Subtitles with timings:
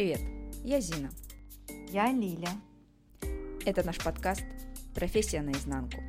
[0.00, 0.22] Привет,
[0.64, 1.10] я Зина.
[1.90, 2.48] Я Лиля.
[3.66, 4.44] Это наш подкаст
[4.94, 6.00] «Профессия наизнанку»,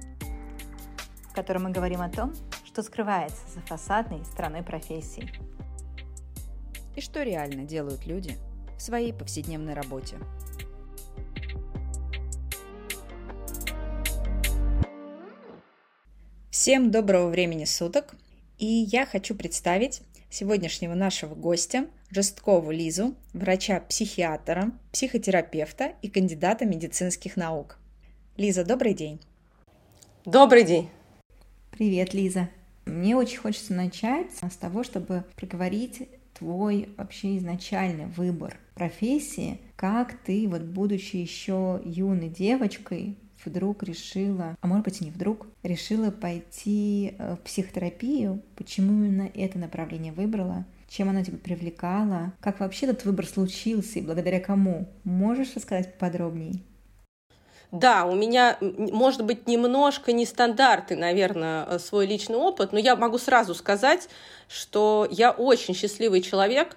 [1.29, 5.29] в котором мы говорим о том, что скрывается за фасадной стороной профессии.
[6.95, 8.37] И что реально делают люди
[8.77, 10.15] в своей повседневной работе.
[16.49, 18.15] Всем доброго времени суток!
[18.57, 27.77] И я хочу представить сегодняшнего нашего гостя, Жесткову Лизу, врача-психиатра, психотерапевта и кандидата медицинских наук.
[28.37, 29.19] Лиза, добрый день.
[30.25, 30.89] Добрый день.
[31.71, 32.49] Привет, Лиза.
[32.85, 40.47] Мне очень хочется начать с того, чтобы проговорить твой вообще изначальный выбор профессии, как ты,
[40.47, 47.15] вот будучи еще юной девочкой, вдруг решила, а может быть и не вдруг, решила пойти
[47.17, 53.05] э, в психотерапию, почему именно это направление выбрала, чем оно тебя привлекало, как вообще этот
[53.05, 54.89] выбор случился и благодаря кому.
[55.03, 56.61] Можешь рассказать подробнее?
[57.71, 63.17] Да, у меня, может быть, немножко нестандартный, наверное, э, свой личный опыт, но я могу
[63.17, 64.09] сразу сказать,
[64.49, 66.75] что я очень счастливый человек,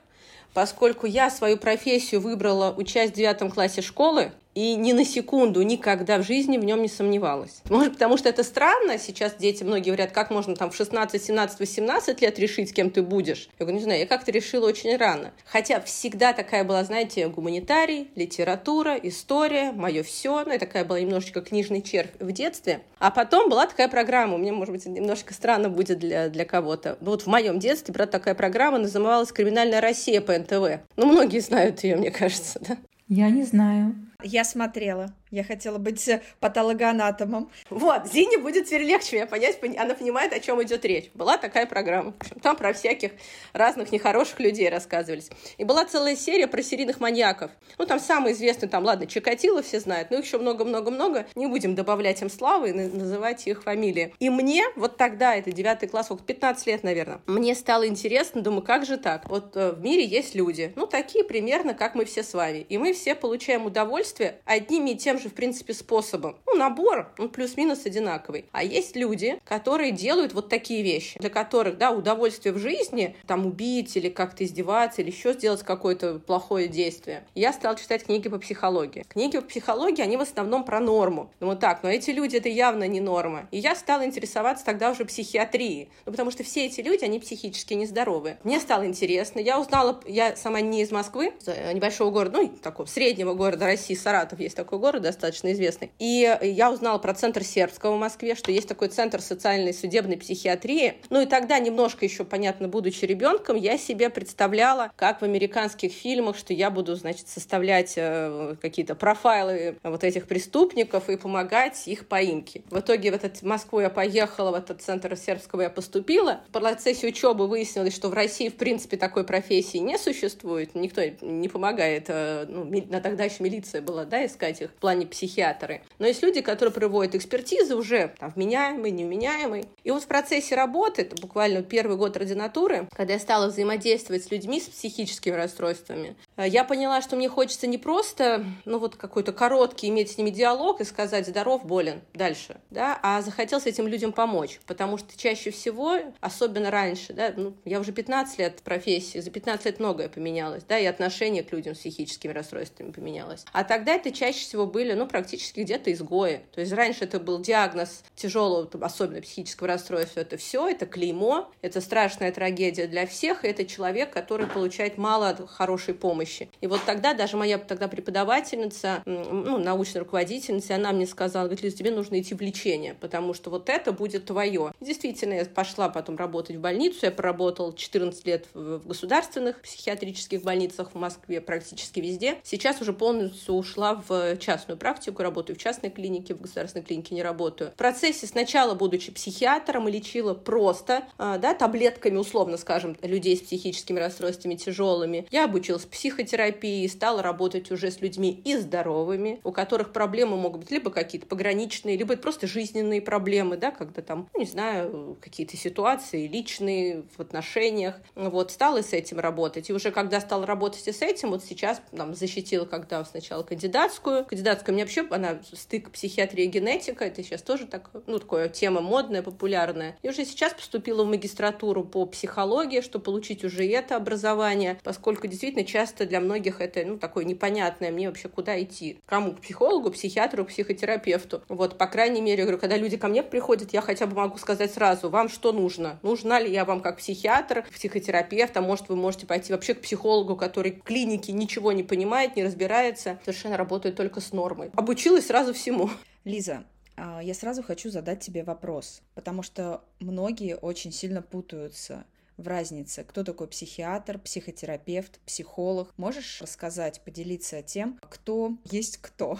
[0.53, 6.19] поскольку я свою профессию выбрала учась в девятом классе школы, и ни на секунду никогда
[6.19, 7.63] в жизни в нем не сомневалась.
[7.69, 8.99] Может, потому что это странно.
[8.99, 13.03] Сейчас дети, многие говорят, как можно там в 16, 17, 18 лет решить, кем ты
[13.03, 13.49] будешь.
[13.59, 15.33] Я говорю, не знаю, я как-то решила очень рано.
[15.45, 20.45] Хотя всегда такая была, знаете, гуманитарий, литература, история, мое все.
[20.45, 22.83] Ну, я такая была немножечко книжный червь в детстве.
[22.99, 26.97] А потом была такая программа, меня, может быть, немножко странно будет для, для кого-то.
[27.01, 30.85] Вот в моем детстве, брат, такая программа называлась «Криминальная Россия» по НТВ.
[30.97, 32.79] Ну, многие знают ее, мне кажется, да?
[33.09, 33.95] Я не знаю.
[34.25, 35.13] Я смотрела.
[35.31, 37.51] Я хотела быть э, патологоанатомом.
[37.69, 41.11] Вот, Зине будет теперь легче меня понять, она понимает, о чем идет речь.
[41.13, 42.13] Была такая программа.
[42.13, 43.11] В общем, там про всяких
[43.53, 45.31] разных нехороших людей рассказывались.
[45.59, 47.51] И была целая серия про серийных маньяков.
[47.79, 51.27] Ну, там самый известный, там, ладно, Чикатило все знают, но их еще много-много-много.
[51.35, 54.15] Не будем добавлять им славы и называть их фамилии.
[54.21, 58.63] И мне вот тогда, это девятый класс, вот 15 лет, наверное, мне стало интересно, думаю,
[58.63, 59.29] как же так?
[59.29, 62.65] Вот э, в мире есть люди, ну, такие примерно, как мы все с вами.
[62.69, 64.14] И мы все получаем удовольствие
[64.45, 66.37] одними и тем же в принципе, способом.
[66.47, 68.47] Ну, набор, он плюс-минус одинаковый.
[68.53, 73.47] А есть люди, которые делают вот такие вещи, для которых, да, удовольствие в жизни, там,
[73.47, 77.27] убить или как-то издеваться, или еще сделать какое-то плохое действие.
[77.35, 79.05] Я стала читать книги по психологии.
[79.09, 81.31] Книги по психологии, они в основном про норму.
[81.41, 83.49] Думаю, так, но эти люди, это явно не норма.
[83.51, 85.89] И я стала интересоваться тогда уже психиатрией.
[86.07, 88.39] Ну, потому что все эти люди, они психически нездоровые.
[88.45, 89.41] Мне стало интересно.
[89.41, 93.95] Я узнала, я сама не из Москвы, из небольшого города, ну, такого среднего города России,
[94.05, 95.91] Саратов есть такой город, достаточно известный.
[95.99, 100.99] И я узнала про центр сербского в Москве, что есть такой центр социальной судебной психиатрии.
[101.09, 106.37] Ну и тогда немножко еще, понятно, будучи ребенком, я себе представляла, как в американских фильмах,
[106.37, 112.63] что я буду, значит, составлять э, какие-то профайлы вот этих преступников и помогать их поимке.
[112.71, 116.41] В итоге в этот Москву я поехала, в этот центр сербского я поступила.
[116.49, 120.75] В процессе учебы выяснилось, что в России, в принципе, такой профессии не существует.
[120.75, 122.05] Никто не помогает.
[122.09, 122.71] Э, ну,
[123.03, 125.83] тогда еще милиция была, да, искать их в плане не психиатры.
[125.99, 129.67] Но есть люди, которые проводят экспертизы уже там, вменяемый, невменяемый.
[129.85, 134.31] И вот в процессе работы, это буквально первый год ординатуры, когда я стала взаимодействовать с
[134.31, 139.33] людьми с психическими расстройствами, э, я поняла, что мне хочется не просто, ну вот какой-то
[139.33, 144.13] короткий иметь с ними диалог и сказать «здоров, болен, дальше», да, а захотелось этим людям
[144.13, 149.19] помочь, потому что чаще всего, особенно раньше, да, ну, я уже 15 лет в профессии,
[149.19, 153.45] за 15 лет многое поменялось, да, и отношение к людям с психическими расстройствами поменялось.
[153.53, 156.43] А тогда это чаще всего были ну, практически где-то изгои.
[156.53, 160.21] То есть раньше это был диагноз тяжелого, особенно психического расстройства.
[160.21, 165.37] Это все, это клеймо, это страшная трагедия для всех, и это человек, который получает мало
[165.49, 166.49] хорошей помощи.
[166.61, 171.77] И вот тогда даже моя тогда преподавательница, ну, научная руководительница, она мне сказала, говорит, Лиза,
[171.77, 174.73] тебе нужно идти в лечение, потому что вот это будет твое.
[174.81, 180.43] И действительно, я пошла потом работать в больницу, я проработала 14 лет в государственных психиатрических
[180.43, 182.37] больницах в Москве, практически везде.
[182.45, 187.23] Сейчас уже полностью ушла в частную практику, работаю в частной клинике, в государственной клинике не
[187.23, 187.71] работаю.
[187.71, 193.99] В процессе сначала, будучи психиатром, лечила просто, а, да, таблетками, условно скажем, людей с психическими
[193.99, 195.27] расстройствами тяжелыми.
[195.31, 200.71] Я обучилась психотерапии, стала работать уже с людьми и здоровыми, у которых проблемы могут быть
[200.71, 206.27] либо какие-то пограничные, либо просто жизненные проблемы, да, когда там, ну, не знаю, какие-то ситуации
[206.27, 207.97] личные в отношениях.
[208.15, 209.71] Вот, стала с этим работать.
[209.71, 214.25] И уже когда стала работать и с этим, вот сейчас там защитила, когда сначала кандидатскую,
[214.25, 218.81] кандидатка, мне вообще она стык психиатрия и генетика, это сейчас тоже так, ну, такая тема
[218.81, 219.97] модная, популярная.
[220.03, 225.65] И уже сейчас поступила в магистратуру по психологии, чтобы получить уже это образование, поскольку действительно
[225.65, 230.45] часто для многих это, ну, такое непонятное, мне вообще куда идти, кому, к психологу, психиатру,
[230.45, 231.43] психотерапевту.
[231.49, 234.37] Вот, по крайней мере, я говорю, когда люди ко мне приходят, я хотя бы могу
[234.39, 236.01] сказать сразу, вам что нужно?
[236.03, 240.35] Нужна ли я вам как психиатр, психотерапевт, а может вы можете пойти вообще к психологу,
[240.35, 244.71] который в клинике ничего не понимает, не разбирается, совершенно работает только с нормой.
[244.75, 245.91] Обучилась сразу всему.
[246.25, 246.65] Лиза,
[246.97, 252.05] а, я сразу хочу задать тебе вопрос, потому что многие очень сильно путаются
[252.39, 255.93] в разнице, кто такой психиатр, психотерапевт, психолог.
[255.99, 259.39] Можешь рассказать, поделиться тем, кто есть кто?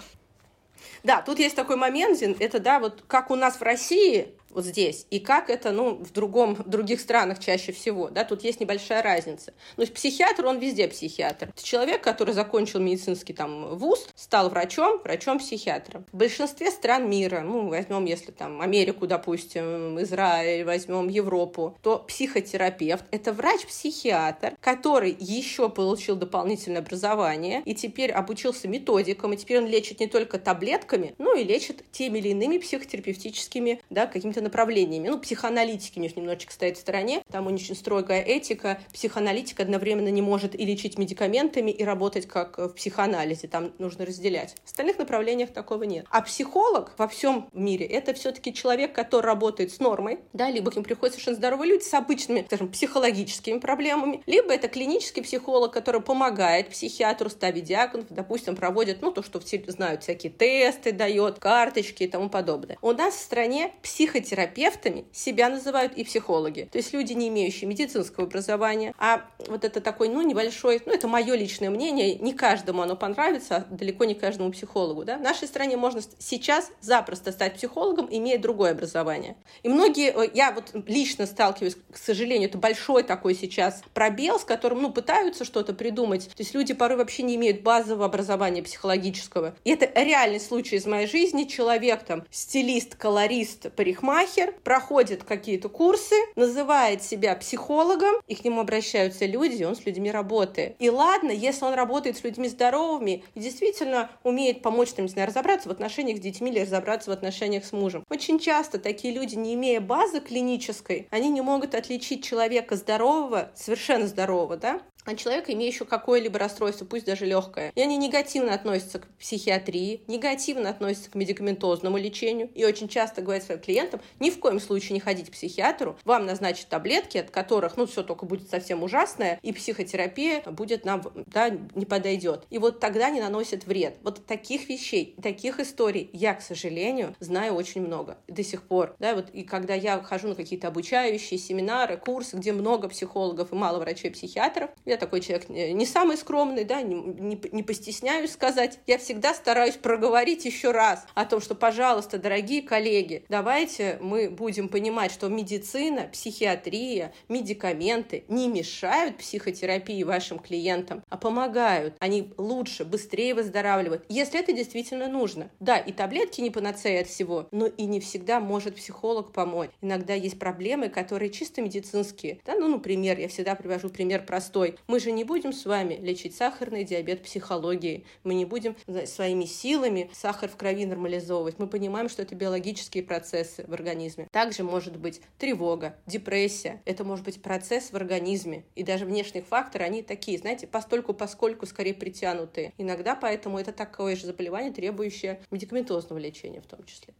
[1.03, 5.05] Да, тут есть такой момент, это, да, вот как у нас в России вот здесь,
[5.11, 9.03] и как это, ну, в другом, в других странах чаще всего, да, тут есть небольшая
[9.03, 9.53] разница.
[9.77, 11.49] Ну, то психиатр, он везде психиатр.
[11.49, 16.05] Это человек, который закончил медицинский там вуз, стал врачом, врачом-психиатром.
[16.11, 23.03] В большинстве стран мира, ну, возьмем, если там Америку, допустим, Израиль, возьмем Европу, то психотерапевт—
[23.11, 29.99] это врач-психиатр, который еще получил дополнительное образование и теперь обучился методикам, и теперь он лечит
[29.99, 35.09] не только таблетками, но и лечит теми или иными психотерапевтическими, да, какими-то направлениями.
[35.09, 38.79] Ну, психоаналитики у них немножечко стоят в стороне, там у них очень строгая этика.
[38.93, 44.55] Психоаналитик одновременно не может и лечить медикаментами, и работать как в психоанализе, там нужно разделять.
[44.63, 46.05] В остальных направлениях такого нет.
[46.11, 50.75] А психолог во всем мире— это все-таки человек, который работает с нормой, да, либо к
[50.75, 56.01] ним приходят совершенно здоровые люди с обычными, скажем, психологическими проблемами, либо это клинический психолог, который
[56.01, 62.03] помогает психиатру ставить диагноз, допустим, проводит, ну, то, что все знают, всякие тесты дает, карточки
[62.03, 62.77] и тому подобное.
[62.81, 66.67] У нас в стране психотерапия психотерапевтами себя называют и психологи.
[66.71, 68.93] То есть люди, не имеющие медицинского образования.
[68.97, 73.57] А вот это такой, ну, небольшой, ну, это мое личное мнение, не каждому оно понравится,
[73.57, 75.05] а далеко не каждому психологу.
[75.05, 75.17] Да?
[75.17, 79.35] В нашей стране можно сейчас запросто стать психологом, имея другое образование.
[79.63, 84.43] И многие, э, я вот лично сталкиваюсь, к сожалению, это большой такой сейчас пробел, с
[84.43, 86.27] которым, ну, пытаются что-то придумать.
[86.29, 89.55] То есть люди порой вообще не имеют базового образования психологического.
[89.63, 91.43] И это реальный случай из моей жизни.
[91.43, 98.61] Человек там, стилист, колорист, парикмахер, парикмахер, проходит какие-то курсы, называет себя психологом, и к нему
[98.61, 100.75] обращаются люди, он с людьми работает.
[100.79, 105.27] И ладно, если он работает с людьми здоровыми и действительно умеет помочь, там, не знаю,
[105.27, 108.03] разобраться в отношениях с детьми или разобраться в отношениях с мужем.
[108.09, 114.07] Очень часто такие люди, не имея базы клинической, они не могут отличить человека здорового, совершенно
[114.07, 117.71] здорового, да, а человека, имеющего какое-либо расстройство, пусть даже легкое.
[117.75, 122.49] И они негативно относятся к психиатрии, негативно относятся к медикаментозному лечению.
[122.55, 126.25] И очень часто говорят своим клиентам, ни в коем случае не ходите к психиатру, вам
[126.25, 131.49] назначат таблетки, от которых, ну, все только будет совсем ужасное, и психотерапия будет нам, да,
[131.49, 132.45] не подойдет.
[132.49, 133.97] И вот тогда не наносит вред.
[134.01, 138.95] Вот таких вещей, таких историй я, к сожалению, знаю очень много до сих пор.
[138.99, 143.55] Да, вот и когда я хожу на какие-то обучающие семинары, курсы, где много психологов и
[143.55, 148.79] мало врачей-психиатров, я я такой человек не самый скромный, да, не, не, не постесняюсь сказать.
[148.87, 154.69] Я всегда стараюсь проговорить еще раз о том, что, пожалуйста, дорогие коллеги, давайте мы будем
[154.69, 161.95] понимать, что медицина, психиатрия, медикаменты не мешают психотерапии вашим клиентам, а помогают.
[161.99, 165.51] Они лучше, быстрее выздоравливают, если это действительно нужно.
[165.59, 169.71] Да, и таблетки не панацея от всего, но и не всегда может психолог помочь.
[169.81, 172.39] Иногда есть проблемы, которые чисто медицинские.
[172.45, 174.77] Да, ну, например, я всегда привожу пример простой.
[174.87, 178.05] Мы же не будем с вами лечить сахарный диабет психологией.
[178.23, 178.75] Мы не будем
[179.05, 181.57] своими силами сахар в крови нормализовывать.
[181.57, 184.27] Мы понимаем, что это биологические процессы в организме.
[184.31, 186.81] Также может быть тревога, депрессия.
[186.85, 188.63] Это может быть процесс в организме.
[188.75, 192.73] И даже внешние факторы, они такие, знаете, постольку, поскольку скорее притянутые.
[192.77, 197.15] Иногда поэтому это такое же заболевание, требующее медикаментозного лечения в том числе.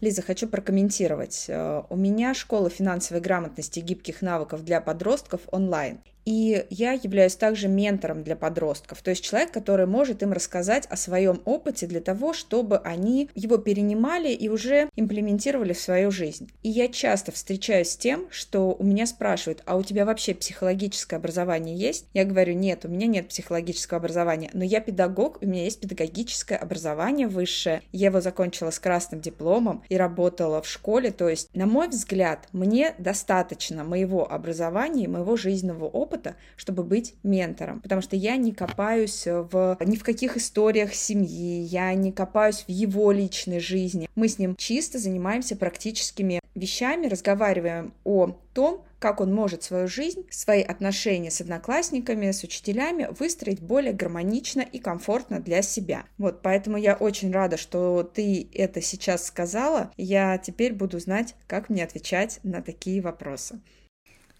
[0.00, 1.46] Лиза, хочу прокомментировать.
[1.48, 6.00] Э, у меня школа финансовой грамотности и гибких навыков для подростков онлайн.
[6.28, 10.96] И я являюсь также ментором для подростков, то есть человек, который может им рассказать о
[10.98, 16.50] своем опыте для того, чтобы они его перенимали и уже имплементировали в свою жизнь.
[16.62, 21.16] И я часто встречаюсь с тем, что у меня спрашивают, а у тебя вообще психологическое
[21.16, 22.04] образование есть?
[22.12, 26.58] Я говорю, нет, у меня нет психологического образования, но я педагог, у меня есть педагогическое
[26.58, 31.64] образование высшее, я его закончила с красным дипломом и работала в школе, то есть, на
[31.64, 38.16] мой взгляд, мне достаточно моего образования, моего жизненного опыта, опыта, чтобы быть ментором, потому что
[38.16, 43.60] я не копаюсь в ни в каких историях семьи, я не копаюсь в его личной
[43.60, 44.08] жизни.
[44.14, 50.26] Мы с ним чисто занимаемся практическими вещами, разговариваем о том, как он может свою жизнь,
[50.28, 56.04] свои отношения с одноклассниками, с учителями выстроить более гармонично и комфортно для себя.
[56.18, 59.92] Вот, поэтому я очень рада, что ты это сейчас сказала.
[59.96, 63.60] Я теперь буду знать, как мне отвечать на такие вопросы.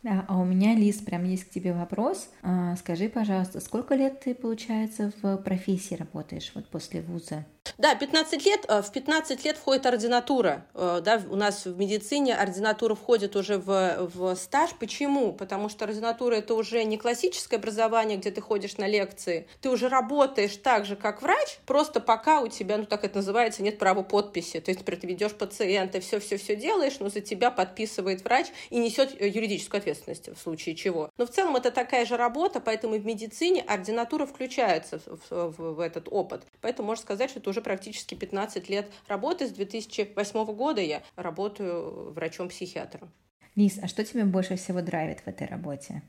[0.09, 2.31] А у меня, Лиз, прям есть к тебе вопрос.
[2.43, 7.45] А, скажи, пожалуйста, сколько лет ты, получается, в профессии работаешь вот после вуза?
[7.77, 8.65] Да, 15 лет.
[8.69, 10.67] Э, в 15 лет входит ординатура.
[10.75, 14.71] Э, да, у нас в медицине ординатура входит уже в, в стаж.
[14.79, 15.33] Почему?
[15.33, 19.47] Потому что ординатура это уже не классическое образование, где ты ходишь на лекции.
[19.61, 23.63] Ты уже работаешь так же, как врач, просто пока у тебя, ну так это называется,
[23.63, 24.61] нет права подписи.
[24.61, 29.15] То есть, например, ты ведешь пациента, все-все-все делаешь, но за тебя подписывает врач и несет
[29.21, 31.11] э, юридическую ответственность в случае чего.
[31.19, 35.75] Но в целом это такая же работа, поэтому и в медицине ординатура включается в, в,
[35.75, 36.43] в этот опыт.
[36.61, 39.47] Поэтому можно сказать, что это уже уже практически 15 лет работы.
[39.47, 43.13] С 2008 года я работаю врачом-психиатром.
[43.57, 46.03] Лиз, а что тебе больше всего драйвит в этой работе?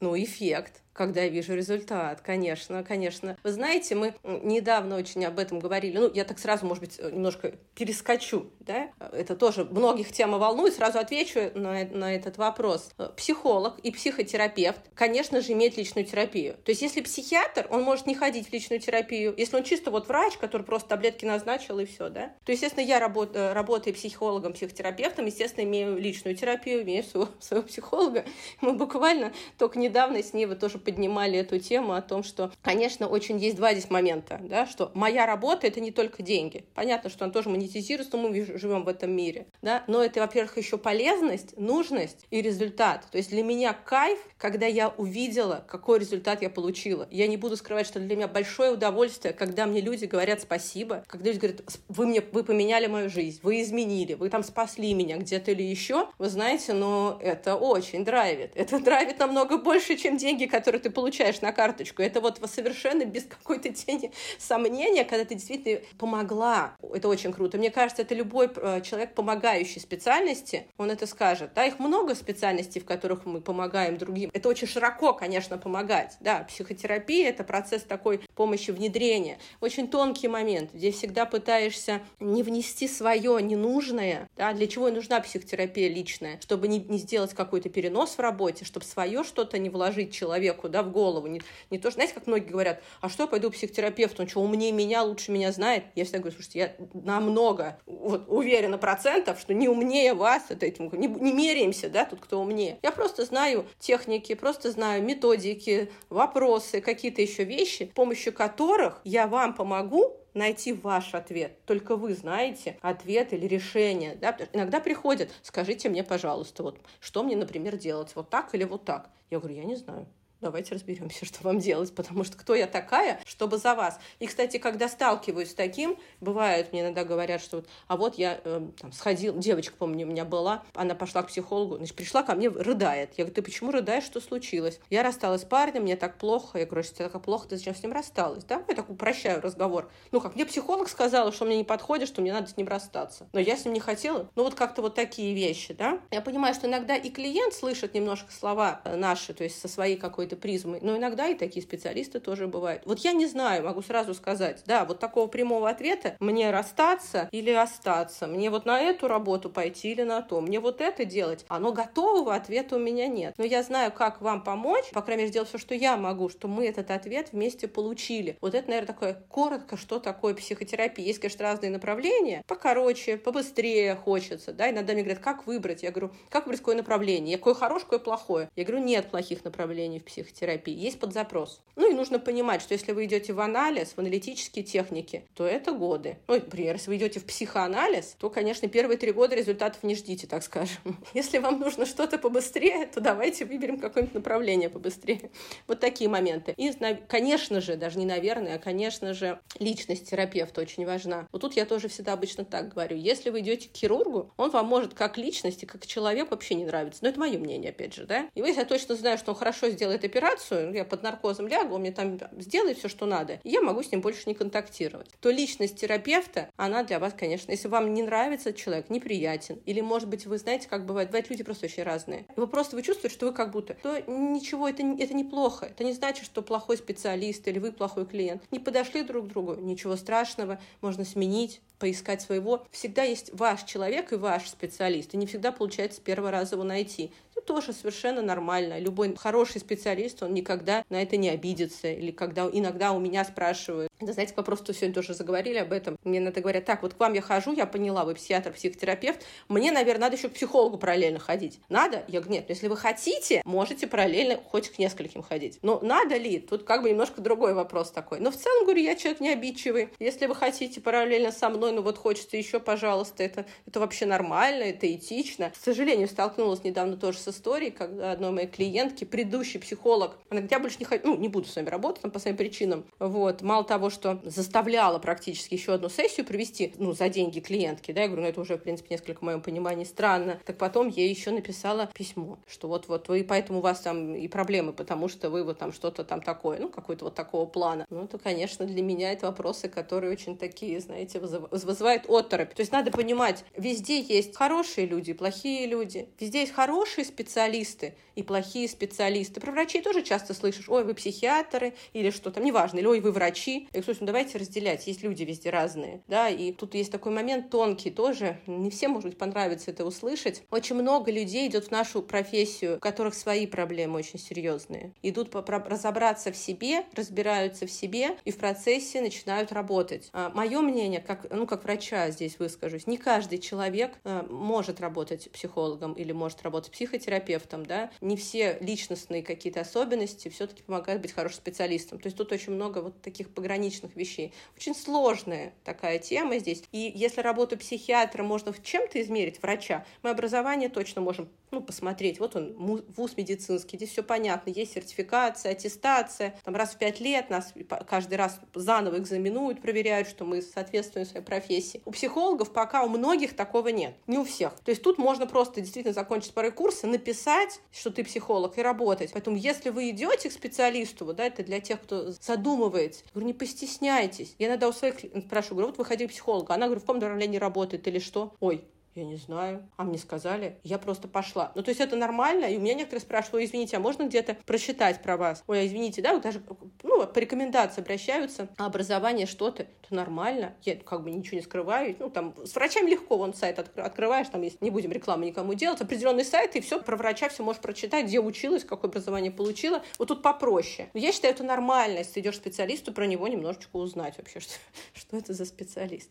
[0.00, 3.36] Ну, эффект когда я вижу результат, конечно, конечно.
[3.42, 7.54] Вы знаете, мы недавно очень об этом говорили, ну, я так сразу, может быть, немножко
[7.74, 12.90] перескочу, да, это тоже многих тема волнует, сразу отвечу на, на этот вопрос.
[13.16, 16.54] Психолог и психотерапевт, конечно же, имеет личную терапию.
[16.64, 20.06] То есть, если психиатр, он может не ходить в личную терапию, если он чисто вот
[20.08, 22.32] врач, который просто таблетки назначил и все, да.
[22.44, 28.24] То, естественно, я работ, работаю психологом, психотерапевтом, естественно, имею личную терапию, имею своего, своего психолога.
[28.60, 33.08] Мы буквально только недавно с ней вот тоже поднимали эту тему о том, что, конечно,
[33.08, 36.64] очень есть два здесь момента, да, что моя работа— это не только деньги.
[36.74, 40.56] Понятно, что она тоже монетизируется, но мы живем в этом мире, да, но это, во-первых,
[40.58, 43.06] еще полезность, нужность и результат.
[43.10, 47.08] То есть для меня кайф, когда я увидела, какой результат я получила.
[47.10, 51.30] Я не буду скрывать, что для меня большое удовольствие, когда мне люди говорят спасибо, когда
[51.30, 55.52] люди говорят, вы мне, вы поменяли мою жизнь, вы изменили, вы там спасли меня где-то
[55.52, 58.52] или еще, вы знаете, но это очень драйвит.
[58.54, 63.04] Это драйвит намного больше, чем деньги, которые который ты получаешь на карточку, это вот совершенно
[63.04, 66.74] без какой-то тени сомнения, когда ты действительно помогла.
[66.92, 67.58] Это очень круто.
[67.58, 71.52] Мне кажется, это любой э, человек, помогающий специальности, он это скажет.
[71.54, 74.30] Да, их много специальностей, в которых мы помогаем другим.
[74.32, 76.16] Это очень широко, конечно, помогать.
[76.20, 79.38] Да, психотерапия— это процесс такой помощи внедрения.
[79.60, 85.20] Очень тонкий момент, где всегда пытаешься не внести свое ненужное, да, для чего и нужна
[85.20, 90.12] психотерапия личная, чтобы не, не сделать какой-то перенос в работе, чтобы свое что-то не вложить
[90.12, 91.26] человеку, человеку, да, в голову.
[91.26, 94.40] Не, не то, что, знаете, как многие говорят, а что пойду к психотерапевту, он что,
[94.40, 95.84] умнее меня, лучше меня знает?
[95.94, 100.90] Я всегда говорю, слушайте, я намного вот, уверена процентов, что не умнее вас, это, этим,
[100.92, 102.78] не, не меряемся, да, тут кто умнее.
[102.82, 109.26] Я просто знаю техники, просто знаю методики, вопросы, какие-то еще вещи, с помощью которых я
[109.26, 111.64] вам помогу найти ваш ответ.
[111.64, 114.16] Только вы знаете ответ или решение.
[114.16, 114.36] Да?
[114.52, 119.10] Иногда приходят, скажите мне, пожалуйста, вот что мне, например, делать, вот так или вот так.
[119.30, 120.06] Я говорю, я не знаю
[120.44, 123.98] давайте разберемся, что вам делать, потому что кто я такая, чтобы за вас.
[124.18, 128.40] И, кстати, когда сталкиваюсь с таким, бывает, мне иногда говорят, что вот, а вот я
[128.44, 132.34] э, там сходил, девочка, помню, у меня была, она пошла к психологу, значит, пришла ко
[132.34, 133.14] мне, рыдает.
[133.16, 134.80] Я говорю, ты почему рыдаешь, что случилось?
[134.90, 136.58] Я рассталась с парнем, мне так плохо.
[136.58, 138.44] Я говорю, если тебе так плохо, ты зачем с ним рассталась?
[138.44, 138.62] Да?
[138.68, 139.90] Я так упрощаю разговор.
[140.12, 143.26] Ну как, мне психолог сказала, что мне не подходит, что мне надо с ним расстаться.
[143.32, 144.28] Но я с ним не хотела.
[144.34, 146.00] Ну вот как-то вот такие вещи, да?
[146.10, 150.33] Я понимаю, что иногда и клиент слышит немножко слова наши, то есть со своей какой-то
[150.34, 150.78] какой-то призмой.
[150.82, 152.82] Но иногда и такие специалисты тоже бывают.
[152.84, 157.50] Вот я не знаю, могу сразу сказать, да, вот такого прямого ответа, мне расстаться или
[157.50, 161.44] остаться, мне вот на эту работу пойти или на то, мне вот это делать.
[161.48, 163.34] Оно готового ответа у меня нет.
[163.38, 166.48] Но я знаю, как вам помочь, по крайней мере, сделать все, что я могу, что
[166.48, 168.36] мы этот ответ вместе получили.
[168.40, 171.04] Вот это, наверное, такое коротко, что такое психотерапия.
[171.04, 172.42] Есть, конечно, разные направления.
[172.46, 175.82] Покороче, побыстрее хочется, да, иногда мне говорят, как выбрать?
[175.82, 177.38] Я говорю, как выбрать какое направление?
[177.38, 178.50] Какое хорошее, какое плохое?
[178.56, 181.60] Я говорю, нет плохих направлений в психотерапии психотерапии, есть подзапрос.
[181.76, 185.72] Ну и нужно понимать, что если вы идете в анализ, в аналитические техники, то это
[185.72, 186.18] годы.
[186.28, 190.26] Ну, например, если вы идете в психоанализ, то, конечно, первые три года результатов не ждите,
[190.26, 190.76] так скажем.
[191.14, 195.30] Если вам нужно что-то побыстрее, то давайте выберем какое-нибудь направление побыстрее.
[195.66, 196.54] Вот такие моменты.
[196.56, 196.72] И,
[197.08, 201.26] конечно же, даже не наверное, а, конечно же, личность терапевта очень важна.
[201.32, 202.96] Вот тут я тоже всегда обычно так говорю.
[202.96, 207.00] Если вы идете к хирургу, он вам может как личности, как человек вообще не нравится.
[207.02, 208.28] Но это мое мнение, опять же, да?
[208.34, 211.92] И вы, я точно знаю, что он хорошо сделает операцию, я под наркозом лягу, мне
[211.92, 215.08] там сделает все, что надо, и я могу с ним больше не контактировать.
[215.20, 220.08] То личность терапевта, она для вас, конечно, если вам не нравится человек, неприятен, или, может
[220.08, 222.26] быть, вы знаете, как бывает, бывают люди просто очень разные.
[222.36, 225.66] Вы просто вы чувствуете, что вы как будто, то ничего, это, это неплохо.
[225.66, 228.42] Это не значит, что плохой специалист или вы плохой клиент.
[228.50, 232.66] Не подошли друг к другу, ничего страшного, можно сменить, поискать своего.
[232.70, 236.64] Всегда есть ваш человек и ваш специалист, и не всегда получается с первого раза его
[236.64, 237.12] найти.
[237.32, 238.78] Это тоже совершенно нормально.
[238.78, 241.88] Любой хороший специалист, он никогда на это не обидится.
[241.88, 245.96] Или когда иногда у меня спрашивают, да, знаете, вопрос, что сегодня тоже заговорили об этом.
[246.04, 249.70] Мне надо говорят, так, вот к вам я хожу, я поняла, вы психиатр, психотерапевт, мне,
[249.70, 251.60] наверное, надо еще к психологу параллельно ходить.
[251.68, 252.04] Надо?
[252.08, 255.58] Я говорю, нет, если вы хотите, можете параллельно хоть к нескольким ходить.
[255.62, 256.40] Но надо ли?
[256.40, 258.18] Тут как бы немножко другой вопрос такой.
[258.20, 259.90] Но в целом, говорю, я человек не обидчивый.
[259.98, 264.64] Если вы хотите параллельно со мной, ну вот хочется еще, пожалуйста, это, это вообще нормально,
[264.64, 265.50] это этично.
[265.50, 270.50] К сожалению, столкнулась недавно тоже с историей, когда одной моей клиентки, предыдущий психолог, она говорит,
[270.50, 272.84] я больше не хочу, ну, не буду с вами работать там, по своим причинам.
[272.98, 273.42] Вот.
[273.42, 278.06] Мало того, что заставляла практически еще одну сессию провести, ну, за деньги клиентки, да, я
[278.08, 280.40] говорю, ну, это уже, в принципе, несколько, в моем понимании, странно.
[280.44, 284.72] Так потом ей еще написала письмо, что вот-вот вы, поэтому у вас там и проблемы,
[284.72, 287.86] потому что вы вот там что-то там такое, ну, какой-то вот такого плана.
[287.90, 292.54] Ну, это, конечно, для меня это вопросы, которые очень такие, знаете, вызывают оторопь.
[292.54, 298.22] То есть надо понимать, везде есть хорошие люди, плохие люди, везде есть хорошие специалисты и
[298.22, 299.40] плохие специалисты.
[299.40, 303.12] Про врачей тоже часто слышишь, ой, вы психиатры или что там, неважно, или ой, вы
[303.12, 303.68] врачи.
[303.74, 307.90] И, собственно, давайте разделять, есть люди везде разные, да, и тут есть такой момент тонкий
[307.90, 310.42] тоже, не всем, может быть, понравится это услышать.
[310.50, 314.92] Очень много людей идет в нашу профессию, у которых свои проблемы очень серьезные.
[315.02, 320.08] Идут разобраться в себе, разбираются в себе и в процессе начинают работать.
[320.12, 325.30] А, мое мнение, как, ну, как врача здесь выскажусь, не каждый человек а, может работать
[325.32, 331.38] психологом или может работать психотерапевтом, да, не все личностные какие-то особенности все-таки помогают быть хорошим
[331.38, 331.98] специалистом.
[331.98, 333.63] То есть тут очень много вот таких пограничных
[333.94, 334.32] вещей.
[334.56, 336.62] Очень сложная такая тема здесь.
[336.72, 342.18] И если работу психиатра можно в чем-то измерить, врача, мы образование точно можем ну, посмотреть.
[342.18, 342.54] Вот он,
[342.96, 344.50] вуз медицинский, здесь все понятно.
[344.50, 346.34] Есть сертификация, аттестация.
[346.44, 347.54] Там раз в пять лет нас
[347.86, 351.80] каждый раз заново экзаменуют, проверяют, что мы соответствуем своей профессии.
[351.84, 353.94] У психологов пока у многих такого нет.
[354.06, 354.58] Не у всех.
[354.64, 359.12] То есть тут можно просто действительно закончить пару курса, написать, что ты психолог, и работать.
[359.12, 363.32] Поэтому если вы идете к специалисту, вот, да, это для тех, кто задумывается, говорю, не
[363.54, 364.34] постесняйтесь.
[364.38, 366.98] Я иногда у своих спрашиваю, говорю, вот вы ходили к психологу, она, говорю, в каком
[366.98, 368.34] направлении работает или что?
[368.40, 368.64] Ой,
[368.94, 369.68] я не знаю.
[369.76, 370.58] А мне сказали.
[370.62, 371.52] Я просто пошла.
[371.54, 372.46] Ну, то есть это нормально.
[372.46, 375.42] И у меня некоторые спрашивают, извините, а можно где-то прочитать про вас?
[375.46, 376.42] Ой, а извините, да, вот даже,
[376.82, 378.48] ну, по рекомендации обращаются.
[378.56, 380.54] А образование что-то, это нормально.
[380.62, 381.96] Я как бы ничего не скрываю.
[381.98, 385.80] Ну, там, с врачами легко, вон сайт открываешь, там есть, не будем рекламу никому делать,
[385.80, 389.82] определенный сайт, и все про врача все можешь прочитать, где училась, какое образование получила.
[389.98, 390.88] Вот тут попроще.
[390.94, 394.40] Но я считаю, это нормально, если ты идешь к специалисту, про него немножечко узнать вообще,
[394.40, 394.54] что,
[394.94, 396.10] что это за специалист.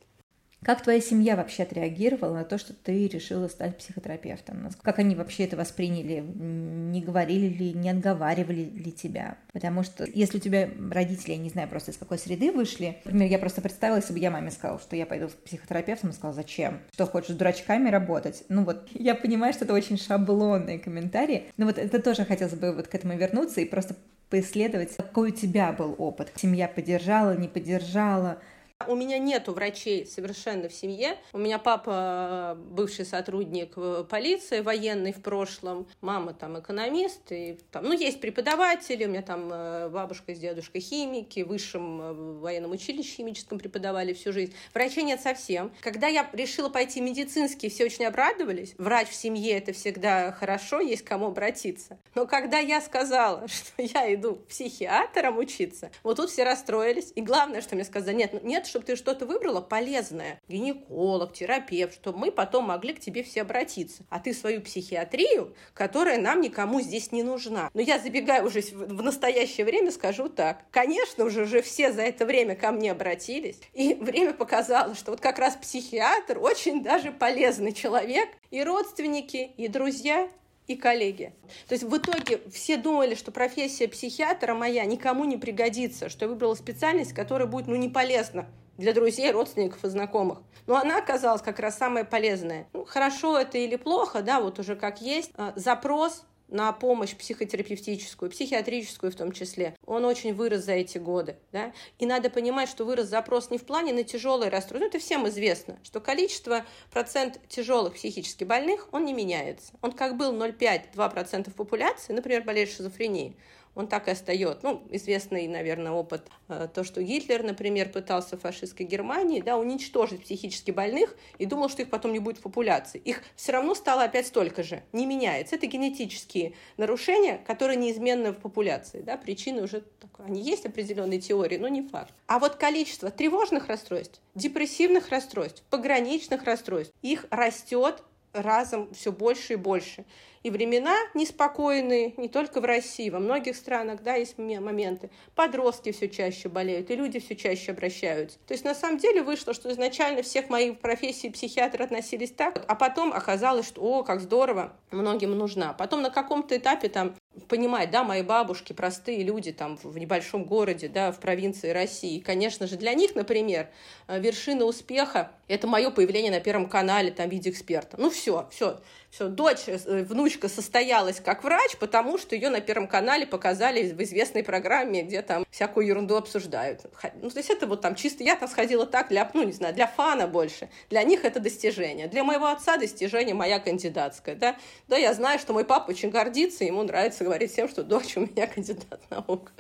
[0.64, 4.70] Как твоя семья вообще отреагировала на то, что ты решила стать психотерапевтом?
[4.82, 6.22] Как они вообще это восприняли?
[6.22, 9.38] Не говорили ли, не отговаривали ли тебя?
[9.52, 13.30] Потому что если у тебя родители, я не знаю просто из какой среды вышли, например,
[13.30, 16.36] я просто представила, если бы я маме сказала, что я пойду в психотерапевтом, она сказала,
[16.36, 16.80] зачем?
[16.94, 18.44] Что, хочешь с дурачками работать?
[18.50, 22.74] Ну вот, я понимаю, что это очень шаблонные комментарии, но вот это тоже хотелось бы
[22.74, 23.96] вот к этому вернуться и просто
[24.30, 26.32] поисследовать, какой у тебя был опыт.
[26.38, 28.40] Семья поддержала, не поддержала,
[28.88, 31.18] у меня нету врачей совершенно в семье.
[31.34, 33.76] У меня папа бывший сотрудник
[34.10, 39.50] полиции, военный в прошлом, мама там экономист, и там, ну, есть преподаватели, у меня там
[39.52, 44.54] э, бабушка с дедушкой химики, в высшем э, военном училище химическом преподавали всю жизнь.
[44.74, 45.72] Врачей нет совсем.
[45.82, 48.74] Когда я решила пойти в медицинский, все очень обрадовались.
[48.78, 51.98] Врач в семье— это всегда хорошо, есть к кому обратиться.
[52.16, 57.12] Но когда я сказала, что я иду психиатром учиться, вот тут все расстроились.
[57.16, 61.94] И главное, что мне сказали, нет, ну, нет, чтобы ты что-то выбрала полезное, гинеколог, терапевт,
[61.94, 64.04] чтобы мы потом могли к тебе все обратиться.
[64.10, 67.70] А ты свою психиатрию, которая нам никому здесь не нужна.
[67.76, 70.66] Но я забегаю уже в настоящее время, скажу так.
[70.72, 73.60] Конечно, уже, уже все за это время ко мне обратились.
[73.74, 78.28] И время показало, что вот как раз психиатр очень даже полезный человек.
[78.50, 80.32] И родственники, и друзья,
[80.66, 81.32] и коллеги.
[81.68, 86.30] То есть в итоге все думали, что профессия психиатра моя никому не пригодится, что я
[86.30, 90.40] выбрала специальность, которая будет ну, не полезна для друзей, родственников и знакомых.
[90.68, 92.68] Но она оказалась как раз самая полезная.
[92.74, 95.32] Ну, хорошо это или плохо, да, вот уже как есть.
[95.36, 101.36] А, запрос на помощь психотерапевтическую, психиатрическую в том числе, он очень вырос за эти годы.
[101.52, 101.74] Да?
[101.98, 104.80] И надо понимать, что вырос запрос не в плане на тяжелые расстройства.
[104.80, 109.74] Ну, это всем известно, что количество, процент тяжелых психически больных, он не меняется.
[109.82, 113.36] Он как был 0,5-2% популяции, например, болеет шизофренией,
[113.76, 114.60] он так и остается.
[114.64, 120.24] Ну, известный, наверное, опыт, э, то, что Гитлер, например, пытался в фашистской Германии, да, уничтожить
[120.24, 123.00] психически больных и думал, что их потом не будет в популяции.
[123.00, 125.56] Их все равно стало опять столько же, не меняется.
[125.56, 129.84] Это генетические нарушения, которые неизменны в популяции, да, причины уже.
[130.20, 132.14] Они есть определенные теории, но не факт.
[132.28, 139.56] А вот количество тревожных расстройств, депрессивных расстройств, пограничных расстройств, их растет разом все больше и
[139.56, 140.06] больше.
[140.44, 145.10] И времена неспокойные, не только в России, во многих странах, да, есть моменты.
[145.36, 148.38] Подростки все чаще болеют, и люди все чаще обращаются.
[148.46, 152.76] То есть на самом деле вышло, что изначально всех моих профессий психиатры относились так, а
[152.76, 155.72] потом оказалось, что, о, как здорово, многим нужна.
[155.74, 157.16] Потом на каком-то этапе там
[157.48, 162.20] понимать, да, мои бабушки, простые люди там в небольшом городе, да, в провинции России.
[162.20, 163.70] Конечно же, для них, например,
[164.08, 167.98] э, вершина успеха– это мое появление на Первом канале там в виде эксперта.
[168.00, 168.80] Ну все, все,
[169.14, 174.02] все, дочь, э, внучка состоялась как врач, потому что ее на Первом канале показали в
[174.02, 176.82] известной программе, где там всякую ерунду обсуждают.
[177.22, 179.76] Ну, то есть это вот там чисто, я там сходила так для, ну, не знаю,
[179.76, 180.68] для фана больше.
[180.90, 182.08] Для них это достижение.
[182.08, 184.56] Для моего отца достижение моя кандидатская, да.
[184.88, 188.22] Да, я знаю, что мой папа очень гордится, ему нравится говорить всем, что дочь у
[188.22, 189.52] меня кандидат наук.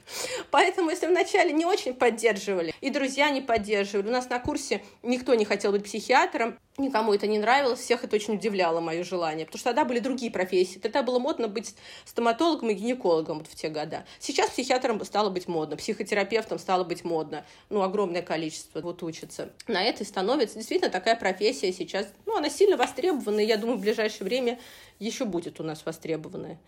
[0.50, 5.36] Поэтому, если вначале не очень поддерживали, и друзья не поддерживали, у нас на курсе никто
[5.36, 9.60] не хотел быть психиатром, Никому это не нравилось, всех это очень удивляло, мое желание, потому
[9.60, 10.80] что тогда были другие профессии.
[10.80, 14.06] Тогда было модно быть стоматологом и гинекологом вот в те года.
[14.18, 17.46] Сейчас психиатром стало быть модно, психотерапевтом стало быть модно.
[17.70, 19.52] Ну, огромное количество вот учатся.
[19.68, 22.12] На это и становится действительно такая профессия сейчас.
[22.26, 24.60] Ну, она сильно востребована, и я думаю, в ближайшее время
[24.98, 26.60] еще будет у нас востребованная.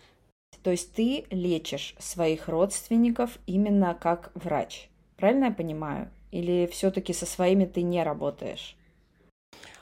[0.62, 4.88] То есть ты лечишь своих родственников именно как врач.
[5.18, 6.12] Правильно я понимаю?
[6.32, 8.76] Или все-таки со своими ты не работаешь?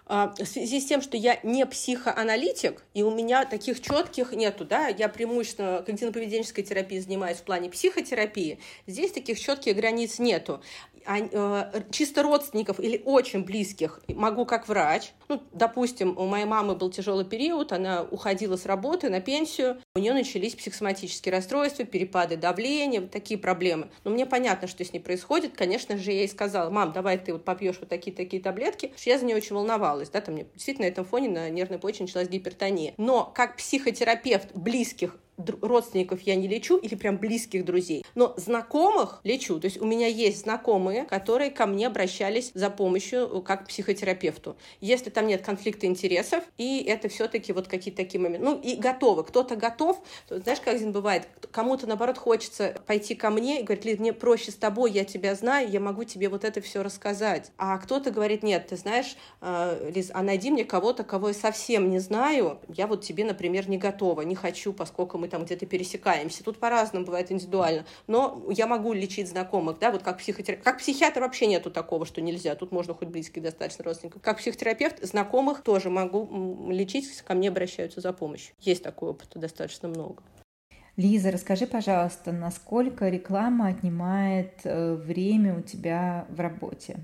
[0.05, 4.65] А, в связи с тем, что я не психоаналитик, и у меня таких четких нету,
[4.65, 10.61] да, я преимущественно когнитивно-поведенческой терапией занимаюсь в плане психотерапии, здесь таких четких границ нету.
[11.05, 15.11] Э, чисто родственников или очень близких могу как врач.
[15.27, 19.99] Ну, допустим, у моей мамы был тяжелый период, она уходила с работы на пенсию, у
[19.99, 23.89] нее начались психосоматические расстройства, перепады давления, вот такие проблемы.
[24.03, 25.55] Но мне понятно, что с ней происходит.
[25.55, 28.93] Конечно же, я ей сказала, мам, давай ты вот попьешь вот такие-такие таблетки.
[29.05, 32.05] Я за нее очень волновалась, да, там мне действительно на этом фоне на нервной почве
[32.05, 32.93] началась гипертония.
[32.97, 39.59] Но как психотерапевт близких родственников я не лечу или прям близких друзей, но знакомых лечу.
[39.59, 43.67] То есть у меня есть знакомые, которые ко мне обращались за помощью э, как к
[43.67, 44.55] психотерапевту.
[44.81, 48.45] Если там нет конфликта интересов, и это все-таки вот какие-то такие моменты.
[48.45, 49.23] Ну и готовы.
[49.23, 53.85] Кто-то готов, то, знаешь, как один бывает, кому-то наоборот хочется пойти ко мне и говорит,
[53.85, 57.51] Лид, мне проще с тобой, я тебя знаю, я могу тебе вот это все рассказать.
[57.57, 61.89] А кто-то говорит, нет, ты знаешь, э, Лиз, а найди мне кого-то, кого я совсем
[61.89, 66.43] не знаю, я вот тебе, например, не готова, не хочу, поскольку мы там где-то пересекаемся.
[66.43, 67.85] Тут по-разному бывает индивидуально.
[68.07, 70.65] Но я могу лечить знакомых, да, вот как психотерапевт.
[70.65, 72.55] Как психиатр вообще нету такого, что нельзя.
[72.55, 74.21] Тут можно хоть близких достаточно родственников.
[74.21, 78.53] Как психотерапевт знакомых тоже могу лечить, ко мне обращаются за помощью.
[78.59, 80.23] Есть такой опыт достаточно много.
[80.97, 86.97] Лиза, расскажи, пожалуйста, насколько реклама отнимает э, время у тебя в работе?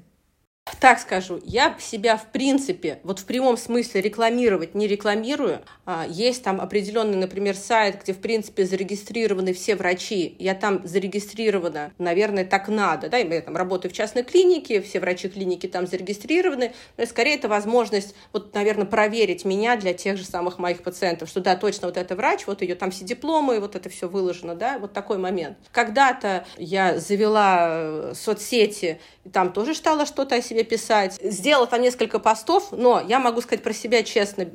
[0.79, 5.61] Так скажу, я себя в принципе, вот в прямом смысле рекламировать не рекламирую.
[5.85, 10.35] А, есть там определенный, например, сайт, где в принципе зарегистрированы все врачи.
[10.39, 13.09] Я там зарегистрирована, наверное, так надо.
[13.09, 13.17] Да?
[13.17, 16.73] Я там работаю в частной клинике, все врачи клиники там зарегистрированы.
[16.97, 21.41] Но скорее это возможность, вот, наверное, проверить меня для тех же самых моих пациентов, что
[21.41, 24.77] да, точно вот это врач, вот ее там все дипломы, вот это все выложено, да,
[24.79, 25.57] вот такой момент.
[25.71, 28.99] Когда-то я завела э, соцсети,
[29.31, 31.19] там тоже стала что-то о себе себе писать.
[31.21, 34.47] Сделала там несколько постов, но я могу сказать про себя честно,